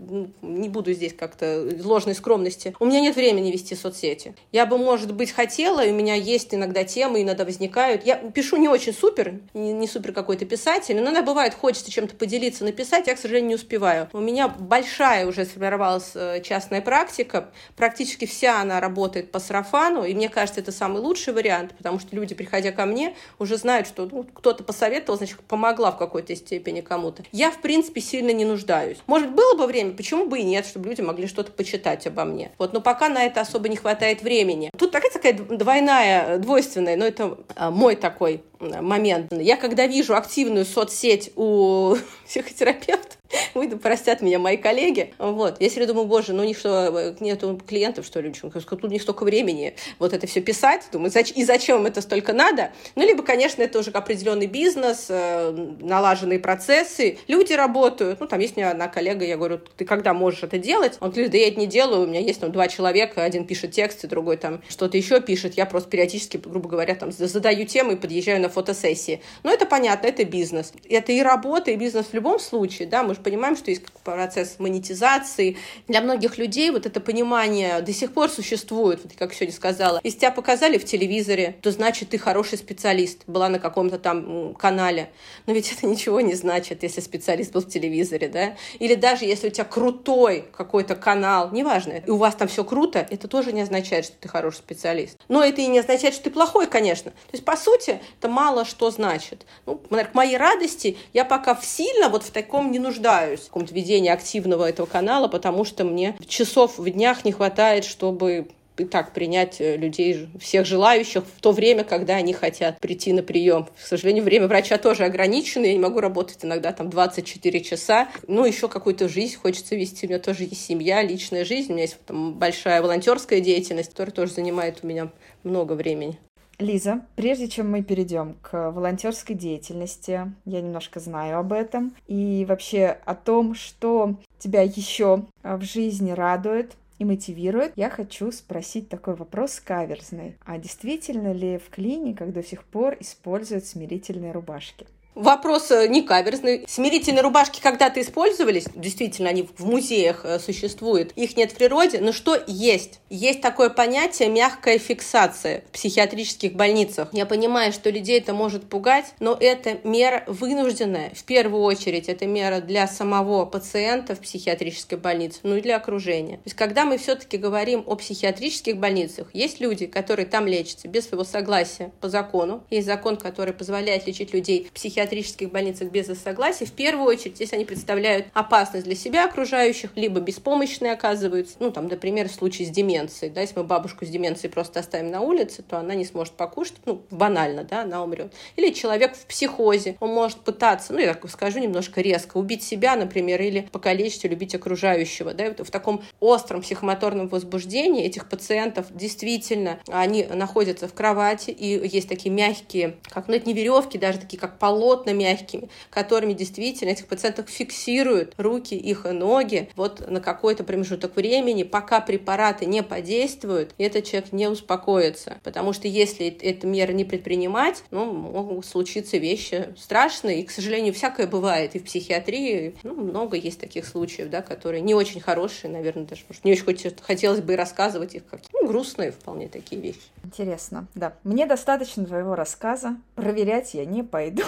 [0.42, 2.74] не буду здесь как-то ложной скромности.
[2.78, 4.34] У меня нет времени вести соцсети.
[4.52, 8.04] Я бы, может быть, хотела, у меня есть иногда темы, иногда возникают.
[8.04, 12.16] Я пишу не очень супер, не, не супер какой-то писатель, но иногда бывает, хочется чем-то
[12.16, 14.08] поделиться, написать, я, к сожалению, не успеваю.
[14.12, 20.14] У меня большая уже сформировалась э, частная практика, практически вся она работает по сарафану, и
[20.14, 24.08] мне кажется, это самый лучший вариант, потому что люди, приходя ко мне, уже знают, что
[24.10, 27.22] ну, кто-то посоветовал, значит, помогла в какой-то степени кому-то.
[27.32, 28.98] Я, в принципе, сильно не нуждаюсь.
[29.06, 32.52] Может, было бы время, почему бы и нет, чтобы люди могли что-то почитать обо мне.
[32.58, 34.70] Вот, но пока на это особо не хватает времени.
[34.78, 39.32] Тут такая такая двойная, двойственная, но это а, мой такой момент.
[39.32, 41.96] Я когда вижу активную соцсеть у
[42.34, 43.16] психотерапевта,
[43.54, 45.12] Выйду, простят меня мои коллеги.
[45.18, 45.60] Вот.
[45.60, 48.32] Я себе думаю, боже, ну них что, нету клиентов, что ли?
[48.32, 50.88] Тут них столько времени вот это все писать.
[50.92, 52.72] Думаю, и зачем это столько надо?
[52.94, 57.18] Ну, либо, конечно, это уже определенный бизнес, э, налаженные процессы.
[57.28, 58.20] Люди работают.
[58.20, 60.96] Ну, там есть у меня одна коллега, я говорю, ты когда можешь это делать?
[61.00, 63.72] Он говорит, да я это не делаю, у меня есть там два человека, один пишет
[63.72, 65.54] тексты, другой там что-то еще пишет.
[65.54, 69.22] Я просто периодически, грубо говоря, там задаю темы и подъезжаю на фотосессии.
[69.42, 70.72] Но это понятно, это бизнес.
[70.88, 74.56] Это и работа, и бизнес в любом случае, да, мы же понимаем, что есть процесс
[74.58, 75.56] монетизации.
[75.88, 80.00] Для многих людей вот это понимание до сих пор существует, вот, как сегодня сказала.
[80.02, 85.10] Если тебя показали в телевизоре, то значит ты хороший специалист, была на каком-то там канале.
[85.46, 88.56] Но ведь это ничего не значит, если специалист был в телевизоре, да?
[88.78, 93.06] Или даже если у тебя крутой какой-то канал, неважно, и у вас там все круто,
[93.10, 95.18] это тоже не означает, что ты хороший специалист.
[95.28, 97.10] Но это и не означает, что ты плохой, конечно.
[97.10, 99.46] То есть, по сути, это мало что значит.
[99.66, 104.10] Ну, к моей радости, я пока сильно вот в таком не нуждаюсь, в каком-то ведении
[104.10, 109.60] активного этого канала, потому что мне часов в днях не хватает, чтобы и так принять
[109.60, 113.66] э, людей, всех желающих в то время, когда они хотят прийти на прием.
[113.66, 118.08] К сожалению, время врача тоже ограничено, я не могу работать иногда там 24 часа.
[118.26, 120.06] Ну, еще какую-то жизнь хочется вести.
[120.06, 124.12] У меня тоже есть семья, личная жизнь, у меня есть там большая волонтерская деятельность, которая
[124.12, 125.10] тоже занимает у меня
[125.44, 126.18] много времени.
[126.58, 132.98] Лиза, прежде чем мы перейдем к волонтерской деятельности, я немножко знаю об этом и вообще
[133.04, 139.60] о том, что тебя еще в жизни радует, и мотивирует, я хочу спросить такой вопрос
[139.60, 140.36] каверзный.
[140.44, 144.86] А действительно ли в клиниках до сих пор используют смирительные рубашки?
[145.14, 146.64] Вопрос э, не каверзный.
[146.66, 148.64] Смирительные рубашки когда-то использовались.
[148.74, 151.12] Действительно, они в музеях э, существуют.
[151.12, 152.00] Их нет в природе.
[152.00, 152.98] Но что есть?
[153.10, 157.10] Есть такое понятие мягкая фиксация в психиатрических больницах.
[157.12, 161.12] Я понимаю, что людей это может пугать, но это мера вынужденная.
[161.14, 166.36] В первую очередь, это мера для самого пациента в психиатрической больнице, ну и для окружения.
[166.38, 171.06] То есть, когда мы все-таки говорим о психиатрических больницах, есть люди, которые там лечатся без
[171.06, 172.64] своего согласия по закону.
[172.70, 177.06] Есть закон, который позволяет лечить людей в психиатрических психиатрических больницах без их согласия, в первую
[177.06, 182.32] очередь, если они представляют опасность для себя окружающих, либо беспомощные оказываются, ну, там, например, в
[182.32, 185.94] случае с деменцией, да, если мы бабушку с деменцией просто оставим на улице, то она
[185.94, 188.32] не сможет покушать, ну, банально, да, она умрет.
[188.56, 192.96] Или человек в психозе, он может пытаться, ну, я так скажу немножко резко, убить себя,
[192.96, 199.78] например, или покалечить или убить окружающего, да, в таком остром психомоторном возбуждении этих пациентов действительно,
[199.88, 204.38] они находятся в кровати, и есть такие мягкие, как, ну, это не веревки, даже такие,
[204.38, 210.20] как полосы, плотно мягкими, которыми действительно этих пациентов фиксируют руки, их и ноги вот на
[210.20, 215.38] какой-то промежуток времени, пока препараты не подействуют, этот человек не успокоится.
[215.42, 220.94] Потому что если эту меру не предпринимать, ну, могут случиться вещи страшные, и, к сожалению,
[220.94, 221.74] всякое бывает.
[221.74, 226.22] И в психиатрии ну, много есть таких случаев, да, которые не очень хорошие, наверное, даже
[226.28, 230.00] может, не очень хотелось бы рассказывать их как ну, грустные вполне такие вещи.
[230.22, 231.14] Интересно, да.
[231.24, 232.96] Мне достаточно твоего рассказа.
[233.16, 234.44] Проверять я не пойду.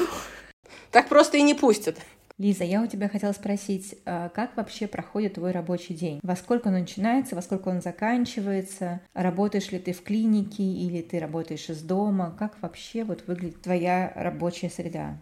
[0.90, 1.98] Так просто и не пустят.
[2.38, 6.20] Лиза, я у тебя хотела спросить, а как вообще проходит твой рабочий день?
[6.22, 9.00] Во сколько он начинается, во сколько он заканчивается?
[9.14, 12.36] Работаешь ли ты в клинике или ты работаешь из дома?
[12.38, 15.16] Как вообще вот выглядит твоя рабочая среда?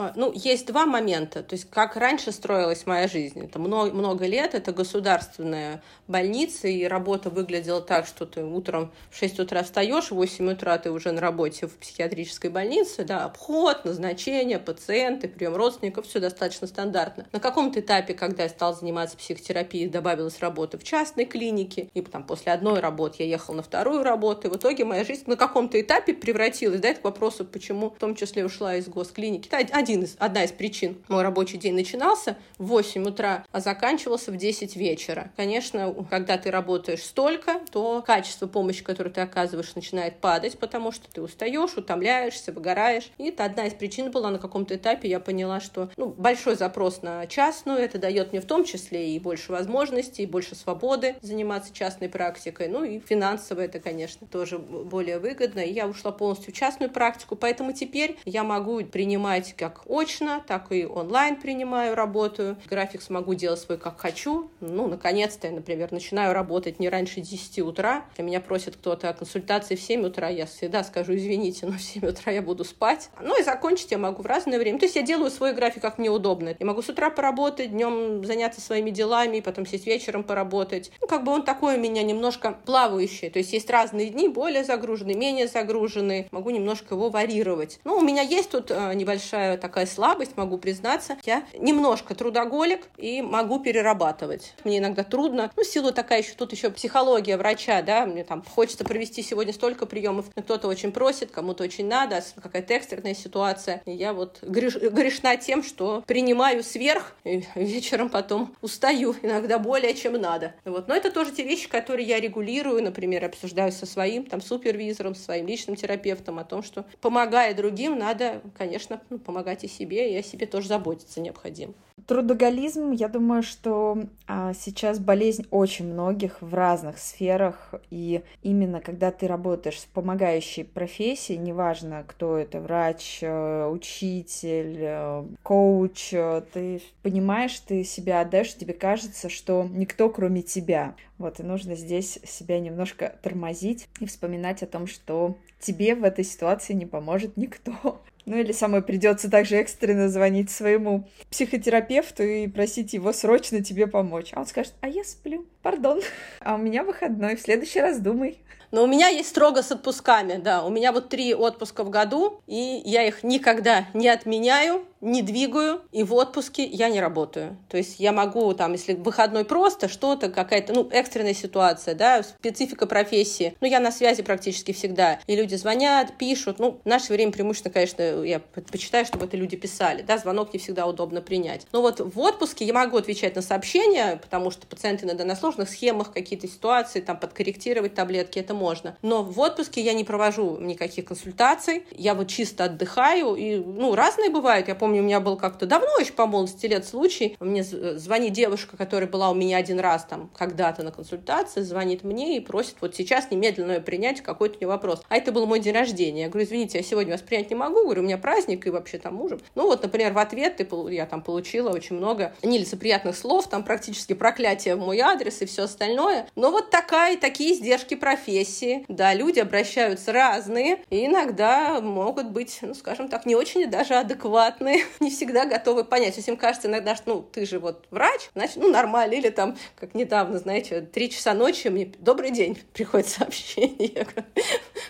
[0.00, 1.42] А, ну, есть два момента.
[1.42, 3.38] То есть, как раньше строилась моя жизнь.
[3.44, 9.16] Это много, много лет, это государственная больница, и работа выглядела так, что ты утром в
[9.18, 13.84] 6 утра встаешь, в 8 утра ты уже на работе в психиатрической больнице, да, обход,
[13.84, 17.26] назначение, пациенты, прием родственников, все достаточно стандартно.
[17.32, 22.24] На каком-то этапе, когда я стала заниматься психотерапией, добавилась работа в частной клинике, и потом
[22.24, 25.78] после одной работы я ехала на вторую работу, и в итоге моя жизнь на каком-то
[25.78, 29.48] этапе превратилась, да, это к вопросу, почему в том числе ушла из госклиники.
[29.52, 30.98] Это один из, одна из причин.
[31.08, 35.32] Мой рабочий день начинался в 8 утра, а заканчивался в 10 вечера.
[35.36, 41.10] Конечно, когда ты работаешь столько, то качество помощи, которую ты оказываешь, начинает падать, потому что
[41.10, 43.10] ты устаешь, утомляешься, выгораешь.
[43.18, 45.08] И это одна из причин была на каком-то этапе.
[45.08, 49.18] Я поняла, что ну, большой запрос на частную, это дает мне в том числе и
[49.18, 52.68] больше возможностей, и больше свободы заниматься частной практикой.
[52.68, 55.60] Ну и финансово это, конечно, тоже более выгодно.
[55.60, 60.72] И я ушла полностью в частную практику, поэтому теперь я могу принимать как очно, так
[60.72, 62.56] и онлайн принимаю, работаю.
[62.68, 64.50] График смогу делать свой как хочу.
[64.60, 68.04] Ну, наконец-то я, например, начинаю работать не раньше 10 утра.
[68.10, 71.82] Если меня просит кто-то о консультации в 7 утра, я всегда скажу, извините, но в
[71.82, 73.10] 7 утра я буду спать.
[73.20, 74.78] Ну и закончить я могу в разное время.
[74.78, 76.54] То есть я делаю свой график, как мне удобно.
[76.58, 80.90] Я могу с утра поработать, днем заняться своими делами, потом сесть вечером поработать.
[81.00, 83.30] Ну, как бы он такой у меня немножко плавающий.
[83.30, 86.28] То есть есть разные дни, более загруженные, менее загруженные.
[86.30, 87.80] Могу немножко его варьировать.
[87.84, 91.16] Ну, у меня есть тут э, небольшая такая слабость, могу признаться.
[91.24, 94.54] Я немножко трудоголик и могу перерабатывать.
[94.64, 98.84] Мне иногда трудно, ну, силу такая еще, тут еще психология врача, да, мне там хочется
[98.84, 103.82] провести сегодня столько приемов, кто-то очень просит, кому-то очень надо, какая-то экстренная ситуация.
[103.86, 109.94] И я вот греш, грешна тем, что принимаю сверх, и вечером потом устаю, иногда более,
[109.94, 110.54] чем надо.
[110.64, 110.88] Вот.
[110.88, 115.24] Но это тоже те вещи, которые я регулирую, например, обсуждаю со своим там супервизором, со
[115.24, 120.16] своим личным терапевтом о том, что помогая другим, надо, конечно, ну, помогать и себе, и
[120.16, 121.74] о себе тоже заботиться необходимо.
[122.06, 129.10] Трудоголизм, я думаю, что а, сейчас болезнь очень многих в разных сферах, и именно когда
[129.10, 136.82] ты работаешь в помогающей профессии, неважно, кто это, врач, э, учитель, э, коуч, э, ты
[137.02, 140.94] понимаешь, ты себя отдаешь, тебе кажется, что никто кроме тебя.
[141.18, 146.24] Вот, и нужно здесь себя немножко тормозить и вспоминать о том, что тебе в этой
[146.24, 148.00] ситуации не поможет никто.
[148.30, 154.30] Ну или самой придется также экстренно звонить своему психотерапевту и просить его срочно тебе помочь.
[154.32, 156.00] А он скажет, а я сплю, пардон,
[156.40, 158.38] а у меня выходной, в следующий раз думай.
[158.70, 160.64] Но у меня есть строго с отпусками, да.
[160.64, 165.82] У меня вот три отпуска в году, и я их никогда не отменяю не двигаю,
[165.92, 167.56] и в отпуске я не работаю.
[167.68, 172.86] То есть я могу, там, если выходной просто, что-то, какая-то, ну, экстренная ситуация, да, специфика
[172.86, 173.56] профессии.
[173.60, 175.20] Ну, я на связи практически всегда.
[175.26, 176.58] И люди звонят, пишут.
[176.58, 180.58] Ну, в наше время преимущественно, конечно, я предпочитаю, чтобы это люди писали, да, звонок не
[180.58, 181.66] всегда удобно принять.
[181.72, 185.68] Но вот в отпуске я могу отвечать на сообщения, потому что пациенты иногда на сложных
[185.68, 188.96] схемах какие-то ситуации, там, подкорректировать таблетки, это можно.
[189.02, 194.30] Но в отпуске я не провожу никаких консультаций, я вот чисто отдыхаю, и, ну, разные
[194.30, 194.68] бывают.
[194.68, 197.36] Я помню, помню, у меня был как-то давно еще по молодости лет случай.
[197.38, 202.36] Мне звонит девушка, которая была у меня один раз там когда-то на консультации, звонит мне
[202.36, 205.02] и просит вот сейчас немедленно принять какой-то у нее вопрос.
[205.08, 206.22] А это был мой день рождения.
[206.22, 207.84] Я говорю, извините, я сегодня вас принять не могу.
[207.84, 209.40] Говорю, у меня праздник и вообще там мужем.
[209.54, 214.14] Ну вот, например, в ответ ты, я там получила очень много нелицеприятных слов, там практически
[214.14, 216.26] проклятие в мой адрес и все остальное.
[216.34, 218.84] Но вот такая, такие издержки профессии.
[218.88, 224.79] Да, люди обращаются разные и иногда могут быть, ну, скажем так, не очень даже адекватные
[225.00, 226.14] не всегда готовы понять.
[226.14, 229.14] То есть им кажется иногда, что ну, ты же вот врач, значит, ну, нормально.
[229.14, 234.06] Или там, как недавно, знаете, три часа ночи мне добрый день приходит сообщение.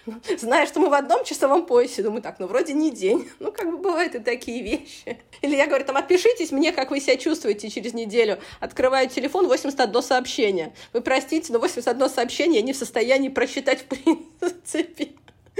[0.38, 2.02] Знаешь, что мы в одном часовом поясе.
[2.02, 3.28] Думаю, так, ну, вроде не день.
[3.38, 5.18] Ну, как бы бывают и такие вещи.
[5.42, 8.38] Или я говорю, там, отпишитесь мне, как вы себя чувствуете через неделю.
[8.60, 10.72] Открываю телефон, 81 сообщение.
[10.92, 15.10] Вы простите, но 81 сообщение я не в состоянии просчитать в принципе.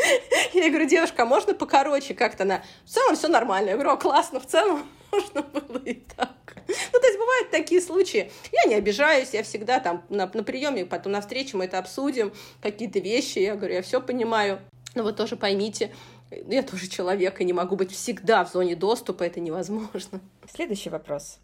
[0.55, 2.63] Я говорю, девушка, а можно покороче как-то на...
[2.85, 3.71] В целом все нормально.
[3.71, 6.31] Я говорю, классно, в целом можно было и так.
[6.69, 8.31] Ну, то есть бывают такие случаи.
[8.53, 12.33] Я не обижаюсь, я всегда там на, на приеме, потом на встрече мы это обсудим,
[12.63, 13.39] какие-то вещи.
[13.39, 14.61] Я говорю, я все понимаю.
[14.95, 15.93] Но вы тоже поймите,
[16.31, 20.21] я тоже человек и не могу быть всегда в зоне доступа, это невозможно.
[20.53, 21.39] Следующий вопрос.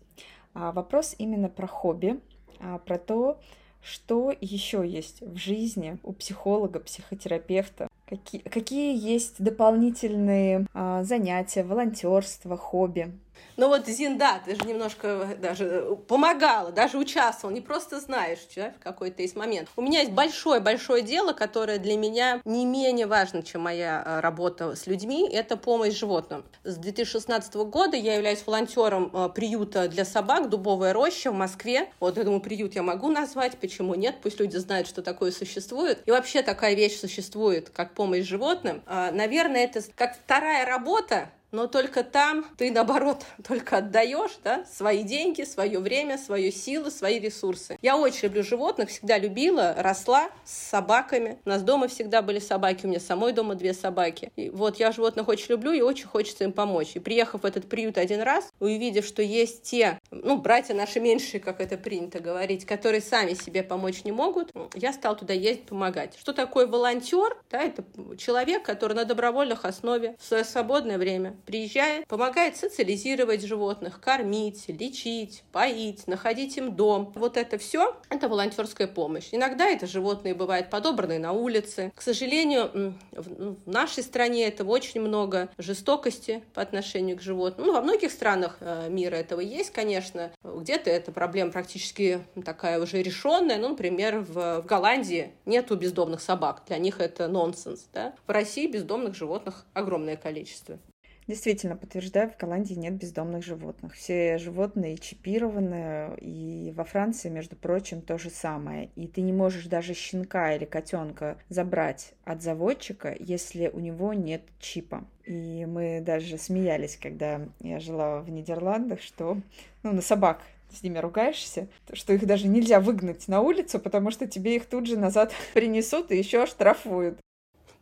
[0.55, 2.21] А, вопрос именно про хобби,
[2.61, 3.41] а, про то,
[3.83, 12.57] что еще есть в жизни у психолога, психотерапевта, Какие, какие есть дополнительные а, занятия, волонтерство,
[12.57, 13.13] хобби?
[13.57, 18.83] Ну вот Зинда, ты же немножко даже помогала, даже участвовала, не просто знаешь, да, в
[18.83, 19.69] какой-то есть момент.
[19.77, 24.75] У меня есть большое-большое дело, которое для меня не менее важно, чем моя а, работа
[24.75, 26.45] с людьми, это помощь животным.
[26.65, 31.91] С 2016 года я являюсь волонтером приюта для собак «Дубовая роща» в Москве.
[32.01, 36.03] Вот, думаю, приют я могу назвать, почему нет, пусть люди знают, что такое существует.
[36.07, 38.83] И вообще такая вещь существует, как помощь животным.
[38.87, 45.03] А, наверное, это как вторая работа, но только там ты, наоборот, только отдаешь да, свои
[45.03, 47.79] деньги, свое время, свою силу, свои ресурсы.
[47.81, 51.39] Я очень люблю животных, всегда любила, росла с собаками.
[51.47, 54.31] У нас дома всегда были собаки, у меня самой дома две собаки.
[54.37, 56.91] И вот я животных очень люблю и очень хочется им помочь.
[56.95, 61.41] И приехав в этот приют один раз, увидев, что есть те, ну, братья наши меньшие,
[61.41, 66.19] как это принято говорить, которые сами себе помочь не могут, я стал туда ездить помогать.
[66.21, 67.39] Что такое волонтер?
[67.51, 67.83] Да, это
[68.19, 75.45] человек, который на добровольных основе в свое свободное время приезжает, помогает социализировать животных, кормить, лечить,
[75.53, 77.13] поить, находить им дом.
[77.15, 79.29] Вот это все— это волонтерская помощь.
[79.33, 81.93] Иногда это животные бывают подобранные на улице.
[81.95, 87.69] К сожалению, в нашей стране этого очень много жестокости по отношению к животным.
[87.69, 90.33] Ну, во многих странах э, мира этого есть, конечно.
[90.43, 93.59] Где-то эта проблема практически такая уже решенная.
[93.59, 96.63] Ну, например, в, в Голландии нету бездомных собак.
[96.67, 97.89] Для них это нонсенс.
[97.93, 98.15] Да?
[98.27, 100.79] В России бездомных животных огромное количество.
[101.27, 103.95] Действительно, подтверждаю, в Голландии нет бездомных животных.
[103.95, 108.91] Все животные чипированы, и во Франции, между прочим, то же самое.
[108.95, 114.43] И ты не можешь даже щенка или котенка забрать от заводчика, если у него нет
[114.61, 115.05] чипа.
[115.25, 119.39] И мы даже смеялись, когда я жила в Нидерландах, что
[119.83, 124.29] ну, на собак с ними ругаешься, что их даже нельзя выгнать на улицу, потому что
[124.29, 127.19] тебе их тут же назад принесут и еще оштрафуют.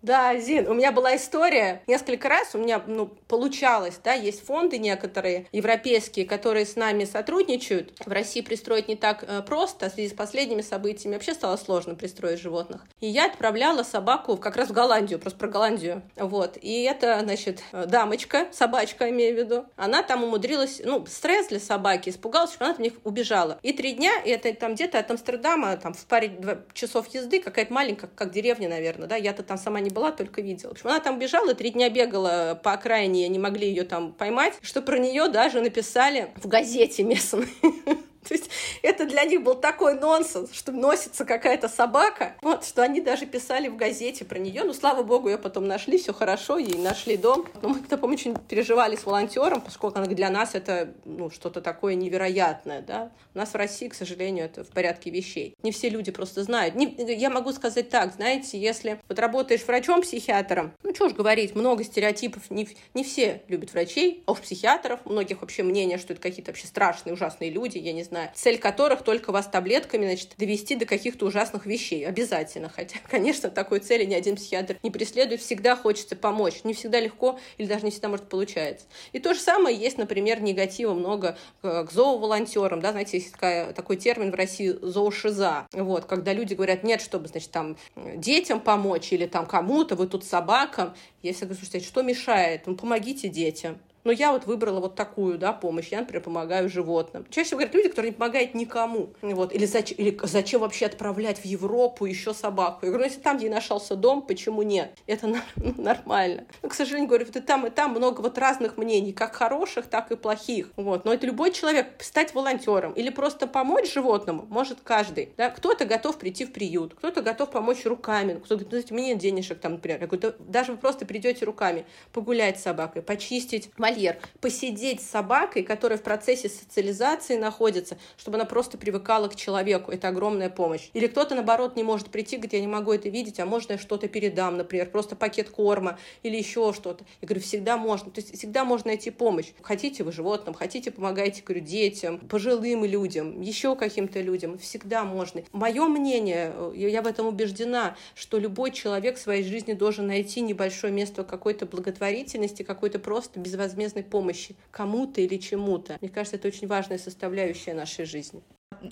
[0.04, 1.82] Да, Зин, у меня была история.
[1.86, 7.94] Несколько раз у меня ну, получалось, да, есть фонды некоторые европейские, которые с нами сотрудничают.
[8.04, 11.94] В России пристроить не так э, просто, в связи с последними событиями вообще стало сложно
[11.94, 12.82] пристроить животных.
[13.00, 16.02] И я отправляла собаку как раз в Голландию, просто про Голландию.
[16.16, 16.58] Вот.
[16.60, 22.10] И это, значит, дамочка, собачка, имею в виду, она там умудрилась, ну, стресс для собаки,
[22.10, 23.58] испугалась, что она от них убежала.
[23.62, 27.72] И три дня, и это там где-то от Амстердама, там в паре часов езды, какая-то
[27.72, 30.70] маленькая, как деревня, наверное, да, я-то там сама не была, только видела.
[30.70, 34.54] В общем, она там бежала, три дня бегала по окраине, не могли ее там поймать,
[34.60, 37.48] что про нее даже написали в газете местной.
[38.28, 38.50] То есть
[38.82, 43.68] это для них был такой нонсенс, что носится какая-то собака, вот, что они даже писали
[43.68, 44.64] в газете про нее.
[44.64, 47.46] Ну, слава богу, ее потом нашли, все хорошо, ей нашли дом.
[47.62, 51.94] Но мы, я помню, очень переживали с волонтером, поскольку для нас это ну, что-то такое
[51.94, 52.80] невероятное.
[52.80, 53.12] Да?
[53.34, 55.56] У нас в России, к сожалению, это в порядке вещей.
[55.62, 56.74] Не все люди просто знают.
[56.74, 61.84] Не, я могу сказать так, знаете, если вот работаешь врачом-психиатром, ну, что ж говорить, много
[61.84, 66.22] стереотипов, не, не все любят врачей, а уж психиатров, у многих вообще мнение, что это
[66.22, 70.34] какие-то вообще страшные, ужасные люди, я не знаю, знаю, цель которых только вас таблетками, значит,
[70.38, 72.06] довести до каких-то ужасных вещей.
[72.06, 72.68] Обязательно.
[72.68, 75.40] Хотя, конечно, такой цели ни один психиатр не преследует.
[75.40, 76.62] Всегда хочется помочь.
[76.64, 78.86] Не всегда легко или даже не всегда, может, получается.
[79.12, 82.80] И то же самое есть, например, негатива много к зооволонтерам.
[82.80, 85.66] Да, знаете, есть такая, такой термин в России зоошиза.
[85.72, 90.24] Вот, когда люди говорят, нет, чтобы, значит, там детям помочь или там кому-то, вы тут
[90.24, 90.94] собакам.
[91.22, 92.66] Я всегда говорю, слушайте, что мешает?
[92.66, 95.88] Ну, помогите детям но я вот выбрала вот такую, да, помощь.
[95.88, 97.26] Я, например, помогаю животным.
[97.30, 99.14] Чаще всего говорят люди, которые не помогают никому.
[99.22, 99.52] Вот.
[99.54, 102.80] Или, зачем, или зачем вообще отправлять в Европу еще собаку?
[102.82, 104.96] Я говорю, ну, если там, где нашелся дом, почему нет?
[105.06, 105.26] Это
[105.56, 106.44] ну, нормально.
[106.62, 109.86] Но, к сожалению, говорю, вот и там, и там много вот разных мнений, как хороших,
[109.86, 110.70] так и плохих.
[110.76, 111.04] Вот.
[111.04, 115.30] Но это любой человек, стать волонтером или просто помочь животному может каждый.
[115.36, 115.50] Да?
[115.50, 119.72] Кто-то готов прийти в приют, кто-то готов помочь руками, кто-то говорит, мне нет денежек там,
[119.72, 120.00] например.
[120.00, 125.06] Я говорю, да, даже вы просто придете руками погулять с собакой, почистить вольер, посидеть с
[125.10, 129.90] собакой, которая в процессе социализации находится, чтобы она просто привыкала к человеку.
[129.90, 130.90] Это огромная помощь.
[130.92, 133.78] Или кто-то, наоборот, не может прийти, говорит, я не могу это видеть, а можно я
[133.78, 137.04] что-то передам, например, просто пакет корма или еще что-то.
[137.20, 138.10] Я говорю, всегда можно.
[138.10, 139.52] То есть всегда можно найти помощь.
[139.62, 144.58] Хотите вы животным, хотите помогайте, говорю, детям, пожилым людям, еще каким-то людям.
[144.58, 145.42] Всегда можно.
[145.52, 150.92] Мое мнение, я в этом убеждена, что любой человек в своей жизни должен найти небольшое
[150.92, 155.98] место какой-то благотворительности, какой-то просто безвозмездной безвозмездной помощи кому-то или чему-то.
[156.00, 158.42] Мне кажется, это очень важная составляющая нашей жизни.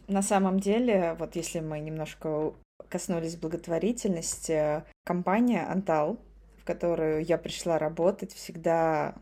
[0.08, 2.54] На самом деле, вот если мы немножко
[2.88, 6.18] коснулись благотворительности, компания Антал,
[6.58, 9.14] в которую я пришла работать, всегда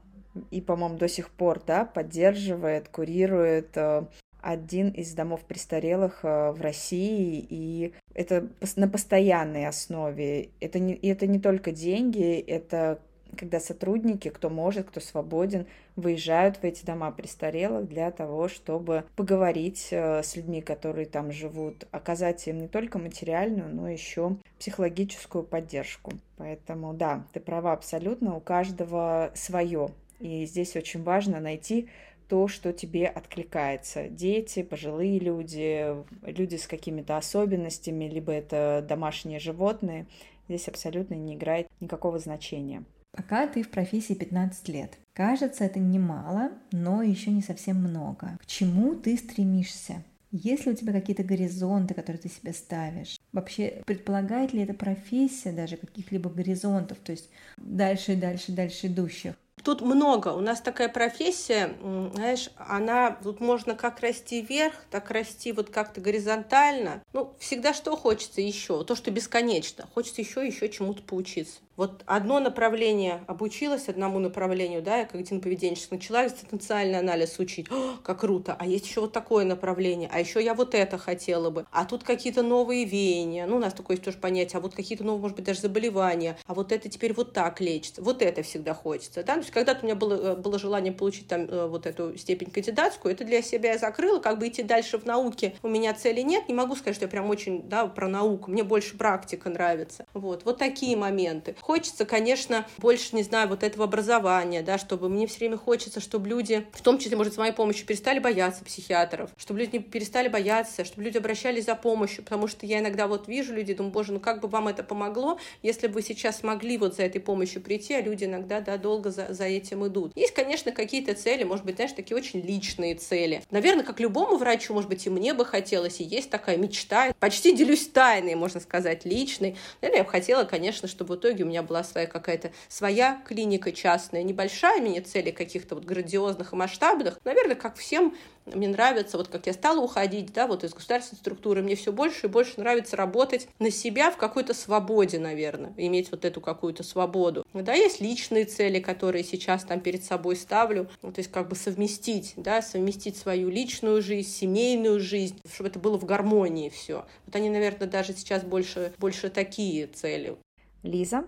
[0.51, 4.07] и, по-моему, до сих пор, да, поддерживает, курирует э,
[4.41, 10.51] один из домов престарелых э, в России, и это на постоянной основе.
[10.61, 13.01] Это не, это не только деньги, это
[13.37, 15.67] когда сотрудники, кто может, кто свободен,
[15.97, 21.87] выезжают в эти дома престарелых для того, чтобы поговорить э, с людьми, которые там живут,
[21.91, 26.13] оказать им не только материальную, но еще психологическую поддержку.
[26.37, 29.91] Поэтому да, ты права абсолютно, у каждого свое.
[30.21, 31.89] И здесь очень важно найти
[32.29, 34.09] то, что тебе откликается.
[34.09, 40.07] Дети, пожилые люди, люди с какими-то особенностями, либо это домашние животные,
[40.49, 42.85] здесь абсолютно не играет никакого значения.
[43.13, 44.99] Пока ты в профессии 15 лет.
[45.13, 48.39] Кажется, это немало, но еще не совсем много.
[48.41, 50.05] К чему ты стремишься?
[50.31, 53.19] Есть ли у тебя какие-то горизонты, которые ты себе ставишь?
[53.33, 59.35] Вообще, предполагает ли эта профессия даже каких-либо горизонтов, то есть дальше, дальше, дальше идущих?
[59.63, 60.29] Тут много.
[60.29, 61.75] У нас такая профессия,
[62.15, 67.03] знаешь, она тут можно как расти вверх, так расти вот как-то горизонтально.
[67.13, 68.85] Ну, всегда что хочется еще?
[68.85, 69.87] То, что бесконечно.
[69.95, 71.61] Хочется еще еще чему-то поучиться.
[71.81, 77.73] Вот одно направление обучилась одному направлению, да, я когнитивно-поведенчески начала экзистенциальный анализ учить.
[77.73, 78.55] О, как круто!
[78.59, 81.65] А есть еще вот такое направление, а еще я вот это хотела бы.
[81.71, 83.47] А тут какие-то новые веяния.
[83.47, 86.37] Ну, у нас такое есть тоже понятие, а вот какие-то новые, может быть, даже заболевания.
[86.45, 88.03] А вот это теперь вот так лечится.
[88.03, 89.25] Вот это всегда хочется.
[89.25, 89.33] Да?
[89.33, 92.51] То есть когда-то у меня было, э, было желание получить там э, вот эту степень
[92.51, 95.55] кандидатскую, это для себя я закрыла, как бы идти дальше в науке.
[95.63, 96.47] У меня цели нет.
[96.47, 98.51] Не могу сказать, что я прям очень, да, про науку.
[98.51, 100.05] Мне больше практика нравится.
[100.13, 105.29] Вот, вот такие моменты Хочется, конечно, больше, не знаю, вот этого образования, да, чтобы мне
[105.29, 109.31] все время хочется, чтобы люди, в том числе, может, с моей помощью, перестали бояться психиатров,
[109.37, 113.29] чтобы люди не перестали бояться, чтобы люди обращались за помощью, потому что я иногда вот
[113.29, 116.77] вижу людей, думаю, боже, ну как бы вам это помогло, если бы вы сейчас смогли
[116.77, 120.11] вот за этой помощью прийти, а люди иногда, да, долго за, за этим идут.
[120.17, 123.45] Есть, конечно, какие-то цели, может быть, знаешь, такие очень личные цели.
[123.53, 127.55] Наверное, как любому врачу, может быть, и мне бы хотелось, и есть такая мечта, почти
[127.55, 129.57] делюсь тайной, можно сказать, личной.
[129.81, 133.73] Наверное, я бы хотела, конечно, чтобы в итоге у меня была своя какая-то своя клиника
[133.73, 137.19] частная, небольшая, мне цели каких-то вот грандиозных и масштабных.
[137.25, 138.15] Наверное, как всем
[138.47, 142.27] мне нравится, вот как я стала уходить, да, вот из государственной структуры, мне все больше
[142.27, 147.47] и больше нравится работать на себя в какой-то свободе, наверное, иметь вот эту какую-то свободу.
[147.53, 151.57] Да, есть личные цели, которые сейчас там перед собой ставлю, ну, то есть как бы
[151.57, 157.07] совместить, да, совместить свою личную жизнь, семейную жизнь, чтобы это было в гармонии все.
[157.27, 160.37] Вот они, наверное, даже сейчас больше, больше такие цели.
[160.83, 161.25] Лиза,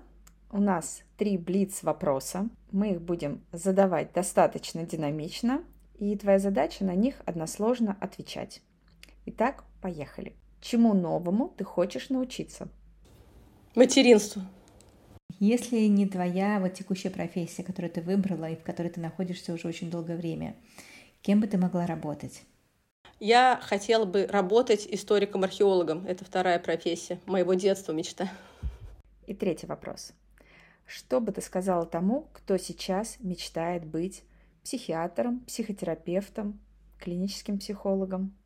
[0.52, 2.48] у нас три блиц вопроса.
[2.70, 5.64] Мы их будем задавать достаточно динамично,
[5.98, 8.60] и твоя задача на них односложно отвечать.
[9.26, 10.34] Итак, поехали.
[10.60, 12.68] Чему новому ты хочешь научиться?
[13.74, 14.42] Материнству.
[15.40, 19.66] Если не твоя вот текущая профессия, которую ты выбрала и в которой ты находишься уже
[19.66, 20.54] очень долгое время,
[21.22, 22.42] кем бы ты могла работать?
[23.18, 26.06] Я хотела бы работать историком-археологом.
[26.06, 28.30] Это вторая профессия моего детства, мечта.
[29.26, 30.12] И третий вопрос.
[30.94, 34.24] Что бы ты сказала тому, кто сейчас мечтает быть
[34.62, 36.60] психиатром, психотерапевтом,
[36.98, 38.36] клиническим психологом?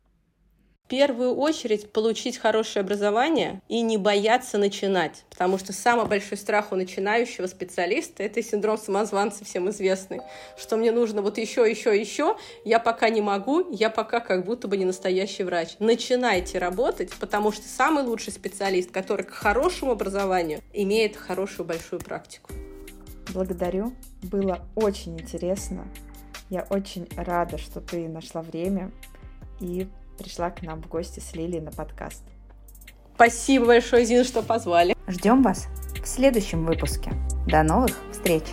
[0.87, 6.75] Первую очередь получить хорошее образование и не бояться начинать, потому что самый большой страх у
[6.75, 10.21] начинающего специалиста– это синдром самозванца всем известный,
[10.57, 14.69] что мне нужно вот еще, еще, еще, я пока не могу, я пока как будто
[14.69, 15.75] бы не настоящий врач.
[15.79, 22.53] Начинайте работать, потому что самый лучший специалист, который к хорошему образованию имеет хорошую большую практику.
[23.33, 23.91] Благодарю,
[24.23, 25.85] было очень интересно.
[26.49, 28.89] Я очень рада, что ты нашла время
[29.59, 29.87] и
[30.17, 32.23] пришла к нам в гости с Лилией на подкаст.
[33.15, 34.95] Спасибо большое, Зин, что позвали.
[35.07, 35.67] Ждем вас
[36.03, 37.11] в следующем выпуске.
[37.47, 38.43] До новых встреч!